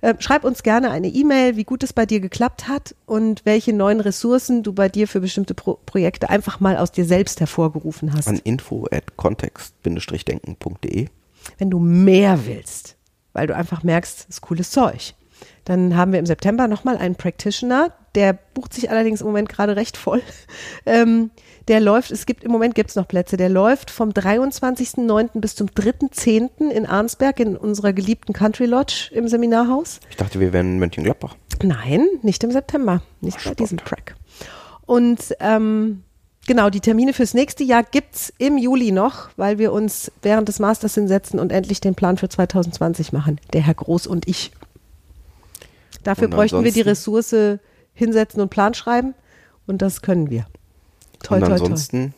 Äh, 0.00 0.14
schreib 0.20 0.44
uns 0.44 0.62
gerne 0.62 0.90
eine 0.90 1.08
E-Mail, 1.08 1.56
wie 1.56 1.64
gut 1.64 1.82
es 1.82 1.92
bei 1.92 2.06
dir 2.06 2.20
geklappt 2.20 2.68
hat 2.68 2.94
und 3.06 3.42
welche 3.44 3.72
neuen 3.72 4.00
Ressourcen 4.00 4.62
du 4.62 4.72
bei 4.72 4.88
dir 4.88 5.08
für 5.08 5.20
bestimmte 5.20 5.52
Pro 5.54 5.78
Projekte 5.84 6.30
einfach 6.30 6.60
mal 6.60 6.76
aus 6.76 6.92
dir 6.92 7.04
selbst 7.04 7.40
hervorgerufen 7.40 8.14
hast. 8.14 8.28
An 8.28 8.40
info 8.44 8.86
at 8.90 9.16
kontext-denken.de. 9.16 11.08
Wenn 11.58 11.70
du 11.70 11.80
mehr 11.80 12.46
willst, 12.46 12.96
weil 13.32 13.46
du 13.46 13.54
einfach 13.54 13.82
merkst, 13.82 14.20
das 14.20 14.36
ist 14.36 14.40
cooles 14.40 14.70
Zeug, 14.70 15.14
dann 15.64 15.96
haben 15.96 16.12
wir 16.12 16.18
im 16.18 16.26
September 16.26 16.66
nochmal 16.68 16.96
einen 16.96 17.16
Practitioner, 17.16 17.92
der 18.14 18.32
bucht 18.32 18.74
sich 18.74 18.90
allerdings 18.90 19.20
im 19.20 19.26
Moment 19.26 19.48
gerade 19.48 19.76
recht 19.76 19.96
voll. 19.96 20.22
Ähm, 20.86 21.30
der 21.68 21.78
läuft, 21.78 22.10
es 22.10 22.26
gibt 22.26 22.42
im 22.42 22.50
Moment 22.50 22.74
gibt 22.74 22.90
es 22.90 22.96
noch 22.96 23.06
Plätze, 23.06 23.36
der 23.36 23.48
läuft 23.50 23.90
vom 23.90 24.10
23.09. 24.10 25.40
bis 25.40 25.54
zum 25.54 25.68
3.10. 25.68 26.70
in 26.70 26.86
Arnsberg 26.86 27.38
in 27.38 27.56
unserer 27.56 27.92
geliebten 27.92 28.32
Country 28.32 28.64
Lodge 28.64 29.10
im 29.12 29.28
Seminarhaus. 29.28 30.00
Ich 30.08 30.16
dachte, 30.16 30.40
wir 30.40 30.52
wären 30.52 30.72
in 30.72 30.78
Mönchengladbach. 30.78 31.36
Nein, 31.62 32.06
nicht 32.22 32.42
im 32.42 32.50
September, 32.50 33.02
nicht 33.20 33.38
Ach, 33.40 33.50
bei 33.50 33.54
diesem 33.54 33.78
Track. 33.78 34.16
Und 34.86 35.36
ähm, 35.38 36.02
genau, 36.46 36.70
die 36.70 36.80
Termine 36.80 37.12
fürs 37.12 37.34
nächste 37.34 37.62
Jahr 37.62 37.84
gibt's 37.84 38.32
im 38.38 38.56
Juli 38.58 38.90
noch, 38.90 39.28
weil 39.36 39.58
wir 39.58 39.72
uns 39.72 40.10
während 40.22 40.48
des 40.48 40.58
Masters 40.58 40.94
hinsetzen 40.94 41.38
und 41.38 41.52
endlich 41.52 41.80
den 41.80 41.94
Plan 41.94 42.16
für 42.16 42.28
2020 42.28 43.12
machen. 43.12 43.38
Der 43.52 43.60
Herr 43.60 43.74
Groß 43.74 44.06
und 44.06 44.26
ich. 44.26 44.50
Dafür 46.02 46.24
Und 46.24 46.30
bräuchten 46.30 46.64
wir 46.64 46.72
die? 46.72 46.80
Ressource 46.80 47.60
hinsetzen 48.00 48.40
und 48.40 48.48
Plan 48.50 48.74
schreiben 48.74 49.14
und 49.68 49.80
das 49.82 50.02
können 50.02 50.28
wir. 50.30 50.46
Toi, 51.22 51.36
Und 51.36 51.40
toi, 51.42 51.46
toi. 51.46 51.52
ansonsten 51.52 52.14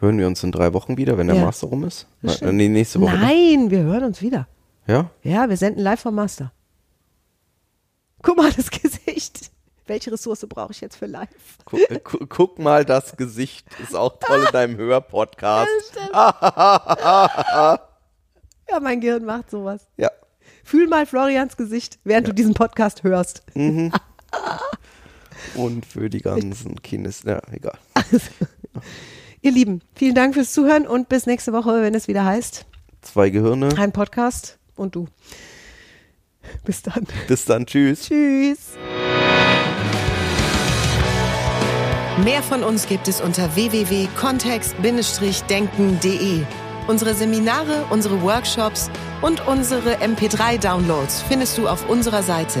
hören 0.00 0.18
wir 0.18 0.26
uns 0.26 0.42
in 0.42 0.50
drei 0.50 0.72
Wochen 0.72 0.96
wieder, 0.96 1.16
wenn 1.16 1.28
der 1.28 1.36
Ja. 1.36 1.44
Master 1.44 1.68
rum 1.68 1.84
ist. 1.84 2.08
Na, 2.22 2.50
nee, 2.50 2.68
nächste 2.68 3.00
Woche. 3.00 3.14
ne? 3.16 3.20
Nein, 3.20 3.70
wir 3.70 3.82
hören 3.84 4.02
uns 4.04 4.20
wieder. 4.20 4.48
Ja? 4.88 5.10
Ja, 5.22 5.48
wir 5.48 5.56
senden 5.56 5.80
live 5.82 6.00
vom 6.00 6.16
Master. 6.16 6.50
Guck 8.22 8.36
mal 8.36 8.50
das 8.52 8.70
Gesicht. 8.82 9.50
Welche 9.86 10.12
Ressource 10.12 10.46
brauche 10.48 10.72
ich 10.72 10.80
jetzt 10.80 10.96
für 10.96 11.06
live? 11.06 11.28
Guck, 11.64 11.80
äh, 11.90 12.00
gu- 12.02 12.26
guck 12.28 12.58
mal, 12.58 12.84
das 12.84 13.16
Gesicht 13.16 13.66
ist 13.82 13.94
auch 13.96 14.18
toll 14.20 14.44
in 14.46 14.52
deinem 14.52 14.76
Hörpodcast. 14.78 15.68
Ja, 18.70 18.80
mein 18.80 19.00
Gehirn 19.00 19.24
macht 19.24 19.50
sowas. 19.50 19.86
Ja. 19.98 20.10
Fühl 20.64 20.86
mal 20.88 21.04
Florians 21.04 21.56
Gesicht, 21.56 21.98
während 22.04 22.28
du 22.28 22.32
diesen 22.32 22.54
Podcast 22.54 23.02
hörst. 23.02 23.42
Und 25.54 25.84
für 25.86 26.08
die 26.08 26.20
ganzen 26.20 26.80
Kindes, 26.82 27.22
ja, 27.24 27.40
egal. 27.52 27.78
Ihr 29.42 29.52
Lieben, 29.52 29.82
vielen 29.94 30.14
Dank 30.14 30.34
fürs 30.34 30.52
Zuhören 30.52 30.86
und 30.86 31.08
bis 31.08 31.26
nächste 31.26 31.52
Woche, 31.52 31.82
wenn 31.82 31.94
es 31.94 32.08
wieder 32.08 32.24
heißt, 32.24 32.64
Zwei 33.02 33.30
Gehirne. 33.30 33.76
ein 33.76 33.92
Podcast 33.92 34.58
und 34.76 34.94
du. 34.94 35.06
Bis 36.64 36.82
dann. 36.82 37.06
Bis 37.28 37.44
dann, 37.44 37.66
tschüss. 37.66 38.08
Tschüss. 38.08 38.70
Mehr 42.24 42.42
von 42.42 42.62
uns 42.62 42.86
gibt 42.86 43.08
es 43.08 43.20
unter 43.20 43.54
www.kontext-denken.de. 43.56 46.42
Unsere 46.88 47.14
Seminare, 47.14 47.84
unsere 47.90 48.20
Workshops 48.22 48.90
und 49.22 49.46
unsere 49.46 49.96
MP3-Downloads 49.96 51.22
findest 51.22 51.58
du 51.58 51.68
auf 51.68 51.88
unserer 51.88 52.22
Seite. 52.22 52.60